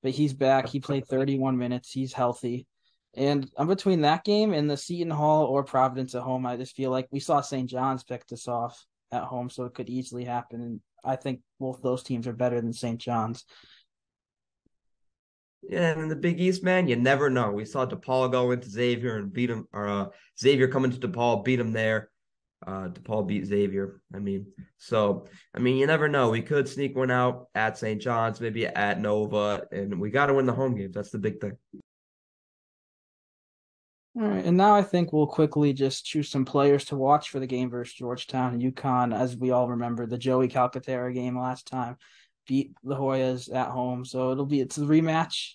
but 0.05 0.13
he's 0.13 0.35
back. 0.35 0.69
He 0.69 0.79
played 0.79 1.07
31 1.09 1.59
minutes. 1.59 1.91
He's 1.91 2.13
healthy. 2.13 2.69
And 3.17 3.51
I'm 3.57 3.67
between 3.67 4.03
that 4.03 4.25
game 4.25 4.53
and 4.53 4.71
the 4.71 4.77
Seton 4.77 5.11
Hall 5.11 5.47
or 5.47 5.65
Providence 5.65 6.15
at 6.15 6.23
home. 6.23 6.47
I 6.47 6.57
just 6.57 6.77
feel 6.77 6.91
like 6.91 7.09
we 7.11 7.21
saw 7.21 7.41
St. 7.41 7.69
John's 7.69 8.05
pick 8.05 8.27
this 8.27 8.47
off 8.47 8.85
at 9.11 9.23
home, 9.23 9.49
so 9.49 9.65
it 9.65 9.75
could 9.75 9.89
easily 9.89 10.25
happen. 10.25 10.61
And 10.61 10.81
I 11.05 11.17
think 11.17 11.41
both 11.59 11.81
those 11.81 12.03
teams 12.03 12.27
are 12.27 12.33
better 12.33 12.61
than 12.61 12.73
St. 12.73 13.01
John's. 13.01 13.45
Yeah, 15.63 15.93
and 15.93 16.03
in 16.03 16.09
the 16.09 16.17
Big 16.17 16.41
East, 16.41 16.63
man, 16.63 16.89
you 16.89 16.97
never 16.97 17.31
know. 17.31 17.53
We 17.53 17.65
saw 17.65 17.87
DePaul 17.87 18.31
go 18.31 18.51
into 18.51 18.69
Xavier 18.69 19.17
and 19.17 19.33
beat 19.33 19.49
him, 19.49 19.67
or 19.73 19.89
uh, 19.89 20.07
Xavier 20.39 20.69
come 20.69 20.85
into 20.85 21.09
DePaul, 21.09 21.45
beat 21.45 21.61
him 21.61 21.73
there. 21.73 22.11
Uh, 22.67 22.89
DePaul 22.89 23.27
beat 23.27 23.45
Xavier. 23.45 24.01
I 24.15 24.19
mean, 24.19 24.47
so 24.79 25.27
I 25.55 25.59
mean, 25.59 25.77
you 25.77 25.87
never 25.87 26.09
know. 26.09 26.31
We 26.31 26.43
could 26.43 26.69
sneak 26.69 26.97
one 26.97 27.11
out 27.11 27.49
at 27.55 27.77
St. 27.77 28.01
John's, 28.01 28.41
maybe 28.41 28.67
at 28.67 29.01
Nova, 29.01 29.67
and 29.71 30.01
we 30.01 30.11
got 30.11 30.27
to 30.27 30.35
win 30.35 30.47
the 30.47 30.53
home 30.53 30.75
games. 30.75 30.95
That's 30.95 31.11
the 31.11 31.19
big 31.19 31.41
thing. 31.41 31.59
All 34.17 34.29
right, 34.29 34.45
and 34.45 34.57
now 34.57 34.75
I 34.75 34.83
think 34.83 35.13
we'll 35.13 35.27
quickly 35.27 35.73
just 35.73 36.05
choose 36.05 36.29
some 36.29 36.45
players 36.45 36.85
to 36.87 36.97
watch 36.97 37.31
for 37.31 37.41
the 37.41 37.49
game 37.49 37.69
versus 37.69 37.95
Georgetown 37.95 38.55
and 38.55 38.63
UConn. 38.63 39.15
As 39.15 39.37
we 39.37 39.51
all 39.51 39.69
remember, 39.69 40.07
the 40.07 40.17
Joey 40.17 40.49
Calcaterra 40.49 41.13
game 41.13 41.37
last 41.37 41.67
time 41.67 41.97
beat 42.47 42.73
the 42.85 42.95
Hoyas 42.95 43.53
at 43.53 43.71
home, 43.71 44.05
so 44.05 44.31
it'll 44.31 44.47
be 44.47 44.61
it's 44.61 44.79
a 44.79 44.83
rematch 44.83 45.55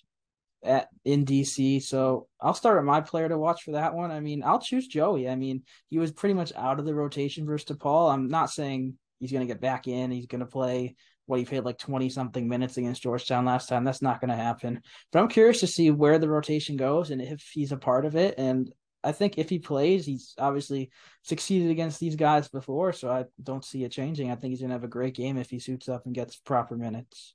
at 0.62 0.88
in 1.04 1.24
DC. 1.24 1.82
So 1.82 2.28
I'll 2.40 2.54
start 2.54 2.76
with 2.76 2.86
my 2.86 3.00
player 3.00 3.28
to 3.28 3.38
watch 3.38 3.62
for 3.62 3.72
that 3.72 3.94
one. 3.94 4.10
I 4.10 4.20
mean, 4.20 4.42
I'll 4.44 4.60
choose 4.60 4.86
Joey. 4.86 5.28
I 5.28 5.34
mean, 5.34 5.62
he 5.88 5.98
was 5.98 6.12
pretty 6.12 6.34
much 6.34 6.52
out 6.56 6.78
of 6.78 6.84
the 6.84 6.94
rotation 6.94 7.46
versus 7.46 7.76
DePaul. 7.76 8.12
I'm 8.12 8.28
not 8.28 8.50
saying 8.50 8.94
he's 9.18 9.32
going 9.32 9.46
to 9.46 9.52
get 9.52 9.60
back 9.60 9.88
in. 9.88 10.10
He's 10.10 10.26
going 10.26 10.40
to 10.40 10.46
play 10.46 10.96
what 11.26 11.38
he 11.38 11.44
played 11.44 11.64
like 11.64 11.78
20 11.78 12.08
something 12.08 12.48
minutes 12.48 12.76
against 12.76 13.02
Georgetown 13.02 13.44
last 13.44 13.68
time. 13.68 13.84
That's 13.84 14.02
not 14.02 14.20
going 14.20 14.30
to 14.30 14.36
happen. 14.36 14.82
But 15.12 15.20
I'm 15.20 15.28
curious 15.28 15.60
to 15.60 15.66
see 15.66 15.90
where 15.90 16.18
the 16.18 16.28
rotation 16.28 16.76
goes 16.76 17.10
and 17.10 17.22
if 17.22 17.48
he's 17.52 17.72
a 17.72 17.76
part 17.76 18.04
of 18.04 18.16
it. 18.16 18.34
And 18.36 18.70
I 19.02 19.12
think 19.12 19.38
if 19.38 19.48
he 19.48 19.58
plays, 19.58 20.04
he's 20.04 20.34
obviously 20.38 20.90
succeeded 21.22 21.70
against 21.70 22.00
these 22.00 22.16
guys 22.16 22.48
before. 22.48 22.92
So 22.92 23.10
I 23.10 23.24
don't 23.42 23.64
see 23.64 23.84
it 23.84 23.92
changing. 23.92 24.30
I 24.30 24.34
think 24.34 24.50
he's 24.50 24.60
going 24.60 24.70
to 24.70 24.74
have 24.74 24.84
a 24.84 24.88
great 24.88 25.14
game 25.14 25.36
if 25.36 25.50
he 25.50 25.58
suits 25.58 25.88
up 25.88 26.04
and 26.04 26.14
gets 26.14 26.36
proper 26.36 26.76
minutes. 26.76 27.34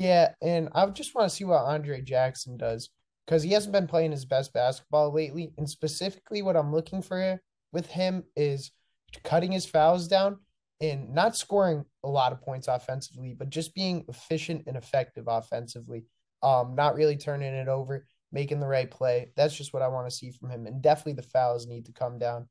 Yeah, 0.00 0.32
and 0.40 0.70
I 0.74 0.86
just 0.86 1.14
want 1.14 1.28
to 1.28 1.36
see 1.36 1.44
what 1.44 1.62
Andre 1.62 2.00
Jackson 2.00 2.56
does 2.56 2.88
because 3.26 3.42
he 3.42 3.50
hasn't 3.50 3.74
been 3.74 3.86
playing 3.86 4.12
his 4.12 4.24
best 4.24 4.50
basketball 4.54 5.12
lately. 5.12 5.52
And 5.58 5.68
specifically, 5.68 6.40
what 6.40 6.56
I'm 6.56 6.72
looking 6.72 7.02
for 7.02 7.38
with 7.70 7.86
him 7.86 8.24
is 8.34 8.70
cutting 9.24 9.52
his 9.52 9.66
fouls 9.66 10.08
down 10.08 10.38
and 10.80 11.12
not 11.12 11.36
scoring 11.36 11.84
a 12.02 12.08
lot 12.08 12.32
of 12.32 12.40
points 12.40 12.66
offensively, 12.66 13.36
but 13.38 13.50
just 13.50 13.74
being 13.74 14.06
efficient 14.08 14.62
and 14.66 14.74
effective 14.74 15.24
offensively. 15.28 16.06
Um, 16.42 16.74
not 16.74 16.94
really 16.94 17.18
turning 17.18 17.52
it 17.52 17.68
over, 17.68 18.06
making 18.32 18.60
the 18.60 18.66
right 18.66 18.90
play. 18.90 19.32
That's 19.36 19.54
just 19.54 19.74
what 19.74 19.82
I 19.82 19.88
want 19.88 20.08
to 20.08 20.16
see 20.16 20.30
from 20.30 20.48
him. 20.48 20.66
And 20.66 20.80
definitely 20.80 21.20
the 21.20 21.28
fouls 21.28 21.66
need 21.66 21.84
to 21.84 21.92
come 21.92 22.18
down. 22.18 22.48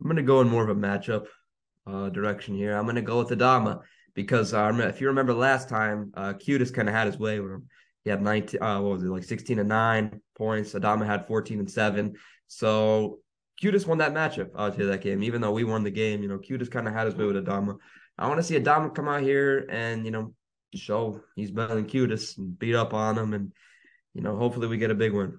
I'm 0.00 0.08
gonna 0.08 0.22
go 0.22 0.40
in 0.40 0.48
more 0.48 0.64
of 0.64 0.70
a 0.70 0.80
matchup 0.80 1.26
uh, 1.86 2.08
direction 2.08 2.54
here. 2.54 2.74
I'm 2.74 2.86
gonna 2.86 3.02
go 3.02 3.18
with 3.18 3.38
Adama 3.38 3.82
because 4.14 4.52
uh, 4.52 4.72
if 4.80 5.00
you 5.00 5.08
remember 5.08 5.32
last 5.32 5.68
time, 5.68 6.12
uh, 6.14 6.34
Qudus 6.34 6.72
kind 6.72 6.88
of 6.88 6.94
had 6.94 7.06
his 7.06 7.18
way 7.18 7.40
with 7.40 7.52
him. 7.52 7.68
He 8.04 8.10
had 8.10 8.22
19, 8.22 8.62
uh, 8.62 8.80
what 8.80 8.92
was 8.94 9.02
it, 9.04 9.08
like 9.08 9.24
16 9.24 9.58
and 9.58 9.68
9 9.68 10.20
points. 10.36 10.74
Adama 10.74 11.06
had 11.06 11.26
14 11.26 11.60
and 11.60 11.70
7. 11.70 12.14
So 12.48 13.20
Qudus 13.62 13.86
won 13.86 13.98
that 13.98 14.12
matchup 14.12 14.50
out 14.56 14.74
here 14.74 14.86
that 14.86 15.02
game, 15.02 15.22
even 15.22 15.40
though 15.40 15.52
we 15.52 15.64
won 15.64 15.84
the 15.84 15.90
game. 15.90 16.22
You 16.22 16.28
know, 16.28 16.38
Qudus 16.38 16.70
kind 16.70 16.88
of 16.88 16.94
had 16.94 17.06
his 17.06 17.14
way 17.14 17.24
with 17.24 17.44
Adama. 17.44 17.76
I 18.18 18.28
want 18.28 18.38
to 18.38 18.42
see 18.42 18.58
Adama 18.58 18.94
come 18.94 19.08
out 19.08 19.22
here 19.22 19.66
and, 19.70 20.04
you 20.04 20.10
know, 20.10 20.34
show 20.74 21.20
he's 21.36 21.50
better 21.50 21.74
than 21.74 21.86
Qudus 21.86 22.38
and 22.38 22.58
beat 22.58 22.74
up 22.74 22.92
on 22.92 23.16
him. 23.16 23.34
And, 23.34 23.52
you 24.14 24.20
know, 24.20 24.36
hopefully 24.36 24.66
we 24.66 24.78
get 24.78 24.90
a 24.90 24.94
big 24.94 25.12
win. 25.12 25.38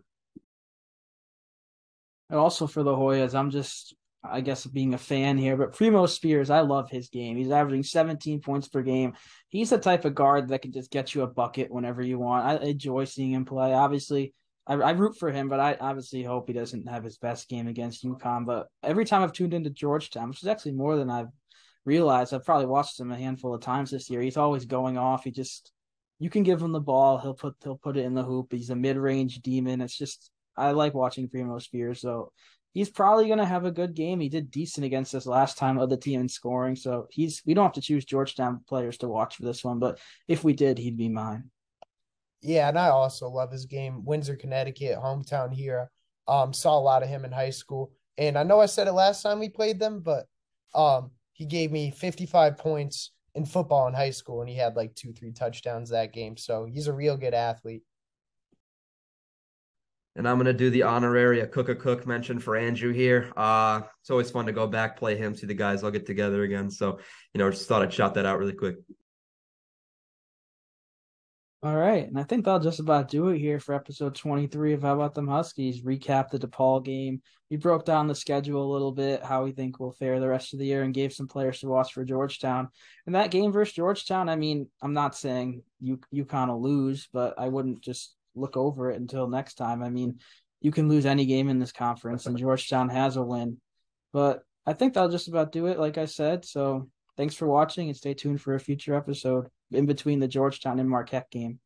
And 2.30 2.40
also 2.40 2.66
for 2.66 2.82
the 2.82 2.96
Hoyas, 2.96 3.36
I'm 3.36 3.52
just, 3.52 3.94
I 4.24 4.42
guess, 4.42 4.66
being 4.66 4.94
a 4.94 4.98
fan 4.98 5.38
here, 5.38 5.58
but 5.58 5.74
Primo 5.74 6.06
Spears, 6.06 6.50
I 6.50 6.62
love 6.62 6.90
his 6.90 7.10
game. 7.10 7.36
He's 7.36 7.52
averaging 7.52 7.84
17 7.84 8.40
points 8.40 8.68
per 8.70 8.82
game. 8.82 9.14
He's 9.50 9.70
the 9.70 9.78
type 9.78 10.06
of 10.06 10.16
guard 10.16 10.48
that 10.50 10.62
can 10.62 10.72
just 10.72 10.92
get 10.92 11.14
you 11.14 11.24
a 11.24 11.28
bucket 11.28 11.70
whenever 11.70 12.02
you 12.02 12.20
want. 12.20 12.46
I 12.46 12.66
enjoy 12.66 13.04
seeing 13.04 13.32
him 13.32 13.44
play. 13.44 13.74
Obviously, 13.74 14.34
I, 14.66 14.76
I, 14.76 14.92
root 14.92 15.18
for 15.18 15.30
him, 15.30 15.50
but 15.50 15.60
I 15.60 15.76
obviously 15.80 16.24
hope 16.24 16.48
he 16.48 16.54
doesn't 16.54 16.88
have 16.88 17.04
his 17.04 17.18
best 17.18 17.50
game 17.50 17.68
against 17.68 18.06
UConn. 18.06 18.46
But 18.46 18.68
every 18.82 19.04
time 19.04 19.24
I've 19.24 19.34
tuned 19.34 19.54
into 19.54 19.70
Georgetown, 19.70 20.30
which 20.30 20.42
is 20.42 20.48
actually 20.48 20.74
more 20.74 20.96
than 20.96 21.10
I've 21.10 21.28
realized, 21.84 22.34
I've 22.34 22.46
probably 22.46 22.68
watched 22.68 23.00
him 23.00 23.12
a 23.12 23.18
handful 23.18 23.54
of 23.54 23.62
times 23.62 23.92
this 23.92 24.10
year. 24.10 24.22
He's 24.22 24.38
always 24.38 24.66
going 24.66 24.98
off. 24.98 25.26
He 25.26 25.32
just 25.32 25.72
you 26.20 26.30
can 26.30 26.44
give 26.44 26.62
him 26.62 26.72
the 26.72 26.80
ball, 26.80 27.18
he'll 27.18 27.34
put 27.34 27.56
he'll 27.64 27.78
put 27.78 27.98
it 27.98 28.06
in 28.06 28.14
the 28.14 28.24
hoop. 28.24 28.48
He's 28.52 28.70
a 28.70 28.76
mid 28.76 28.96
range 28.96 29.42
demon. 29.42 29.82
It's 29.82 29.98
just 29.98 30.32
I 30.56 30.72
like 30.72 30.94
watching 30.94 31.28
Primo 31.28 31.60
Spears. 31.60 32.00
So 32.00 32.32
he's 32.74 32.90
probably 32.90 33.28
gonna 33.28 33.46
have 33.46 33.66
a 33.66 33.72
good 33.72 33.94
game. 33.94 34.20
He 34.20 34.30
did 34.30 34.52
decent 34.52 34.86
against 34.86 35.16
us 35.16 35.26
last 35.26 35.58
time 35.58 35.78
of 35.78 35.90
the 35.90 35.98
team 35.98 36.20
in 36.22 36.30
scoring. 36.30 36.76
So 36.76 37.08
he's 37.10 37.42
we 37.46 37.54
don't 37.54 37.66
have 37.66 37.74
to 37.74 37.82
choose 37.82 38.06
Georgetown 38.06 38.62
players 38.68 38.98
to 39.00 39.08
watch 39.08 39.38
for 39.38 39.44
this 39.44 39.64
one, 39.64 39.80
but 39.80 40.00
if 40.28 40.44
we 40.44 40.54
did, 40.54 40.78
he'd 40.78 40.98
be 40.98 41.10
mine. 41.10 41.50
Yeah, 42.42 42.68
and 42.68 42.78
I 42.78 42.90
also 42.90 43.30
love 43.30 43.52
his 43.52 43.66
game. 43.66 44.04
Windsor, 44.04 44.36
Connecticut, 44.36 44.98
hometown 44.98 45.54
here. 45.54 45.90
Um, 46.28 46.52
saw 46.52 46.78
a 46.78 46.80
lot 46.80 47.02
of 47.02 47.10
him 47.10 47.24
in 47.24 47.32
high 47.32 47.52
school. 47.52 47.92
And 48.18 48.38
I 48.38 48.44
know 48.44 48.60
I 48.60 48.66
said 48.66 48.88
it 48.88 48.92
last 48.92 49.22
time 49.22 49.40
we 49.40 49.50
played 49.50 49.80
them, 49.80 50.02
but 50.02 50.26
um, 50.76 51.12
he 51.32 51.46
gave 51.46 51.72
me 51.72 51.92
55 51.92 52.58
points 52.58 53.12
in 53.36 53.46
football 53.46 53.88
in 53.88 53.94
high 53.94 54.12
school, 54.12 54.42
and 54.42 54.50
he 54.50 54.56
had 54.56 54.76
like 54.76 54.94
two, 54.94 55.14
three 55.14 55.32
touchdowns 55.32 55.90
that 55.90 56.14
game. 56.14 56.38
So 56.38 56.66
he's 56.66 56.88
a 56.88 56.94
real 56.94 57.18
good 57.18 57.34
athlete. 57.34 57.84
And 60.16 60.28
I'm 60.28 60.38
gonna 60.38 60.54
do 60.54 60.70
the 60.70 60.84
honorary 60.84 61.42
Akok 61.42 61.76
Akok 61.76 62.06
mention 62.06 62.40
for 62.40 62.56
Andrew 62.56 62.92
here. 62.94 63.32
Uh, 63.36 63.82
it's 64.02 64.12
always 64.12 64.30
fun 64.30 64.46
to 64.46 64.52
go 64.52 64.68
back, 64.68 64.98
play 64.98 65.16
him, 65.16 65.36
see 65.36 65.48
the 65.48 65.54
guys 65.54 65.84
all 65.84 65.92
get 65.92 66.06
together 66.06 66.44
again. 66.44 66.70
So, 66.70 67.00
you 67.34 67.40
know, 67.40 67.50
just 67.50 67.68
thought 67.68 67.82
I'd 67.82 67.94
shout 67.94 68.14
that 68.16 68.26
out 68.26 68.38
really 68.38 68.54
quick. 68.54 68.76
All 71.64 71.78
right, 71.78 72.06
and 72.06 72.20
I 72.20 72.24
think 72.24 72.44
that'll 72.44 72.60
just 72.60 72.82
about 72.82 73.08
do 73.08 73.30
it 73.30 73.40
here 73.40 73.58
for 73.58 73.74
episode 73.74 74.16
23 74.16 74.74
of 74.74 74.82
How 74.82 74.96
About 74.96 75.14
Them 75.14 75.30
Huskies. 75.30 75.82
Recap 75.82 76.30
the 76.30 76.38
DePaul 76.38 76.84
game. 76.84 77.22
We 77.50 77.56
broke 77.56 77.86
down 77.86 78.08
the 78.08 78.16
schedule 78.16 78.70
a 78.70 78.74
little 78.74 78.92
bit, 78.92 79.24
how 79.24 79.46
we 79.46 79.54
think 79.54 79.80
we'll 79.80 79.94
fare 79.94 80.20
the 80.20 80.28
rest 80.28 80.52
of 80.52 80.60
the 80.60 80.66
year, 80.66 80.84
and 80.84 80.94
gave 80.94 81.14
some 81.14 81.30
players 81.30 81.62
to 81.62 81.68
watch 81.68 81.94
for 81.94 82.04
Georgetown. 82.04 82.68
And 83.06 83.16
that 83.16 83.32
game 83.32 83.54
versus 83.54 83.76
Georgetown, 83.76 84.28
I 84.28 84.36
mean, 84.36 84.68
I'm 84.82 84.94
not 84.94 85.16
saying 85.16 85.64
you 85.80 86.26
kind 86.26 86.52
of 86.52 86.60
lose, 86.60 87.08
but 87.14 87.36
I 87.38 87.48
wouldn't 87.48 87.80
just 87.80 88.14
look 88.36 88.58
over 88.58 88.92
it 88.92 89.00
until 89.00 89.28
next 89.28 89.56
time. 89.56 89.84
I 89.84 89.90
mean, 89.90 90.20
you 90.62 90.72
can 90.72 90.90
lose 90.90 91.06
any 91.06 91.26
game 91.26 91.50
in 91.50 91.60
this 91.60 91.72
conference, 91.72 92.26
and 92.26 92.38
Georgetown 92.38 92.90
has 92.90 93.18
a 93.18 93.24
win. 93.24 93.60
But 94.12 94.44
I 94.66 94.74
think 94.74 94.94
that'll 94.94 95.10
just 95.10 95.28
about 95.28 95.52
do 95.52 95.68
it, 95.68 95.80
like 95.80 95.98
I 95.98 96.06
said. 96.06 96.46
So 96.46 96.90
thanks 97.18 97.36
for 97.36 97.48
watching, 97.48 97.90
and 97.90 97.98
stay 97.98 98.14
tuned 98.14 98.42
for 98.42 98.56
a 98.56 98.60
future 98.60 98.96
episode 98.96 99.48
in 99.72 99.86
between 99.86 100.20
the 100.20 100.28
Georgetown 100.28 100.80
and 100.80 100.90
Marquette 100.90 101.30
game. 101.32 101.60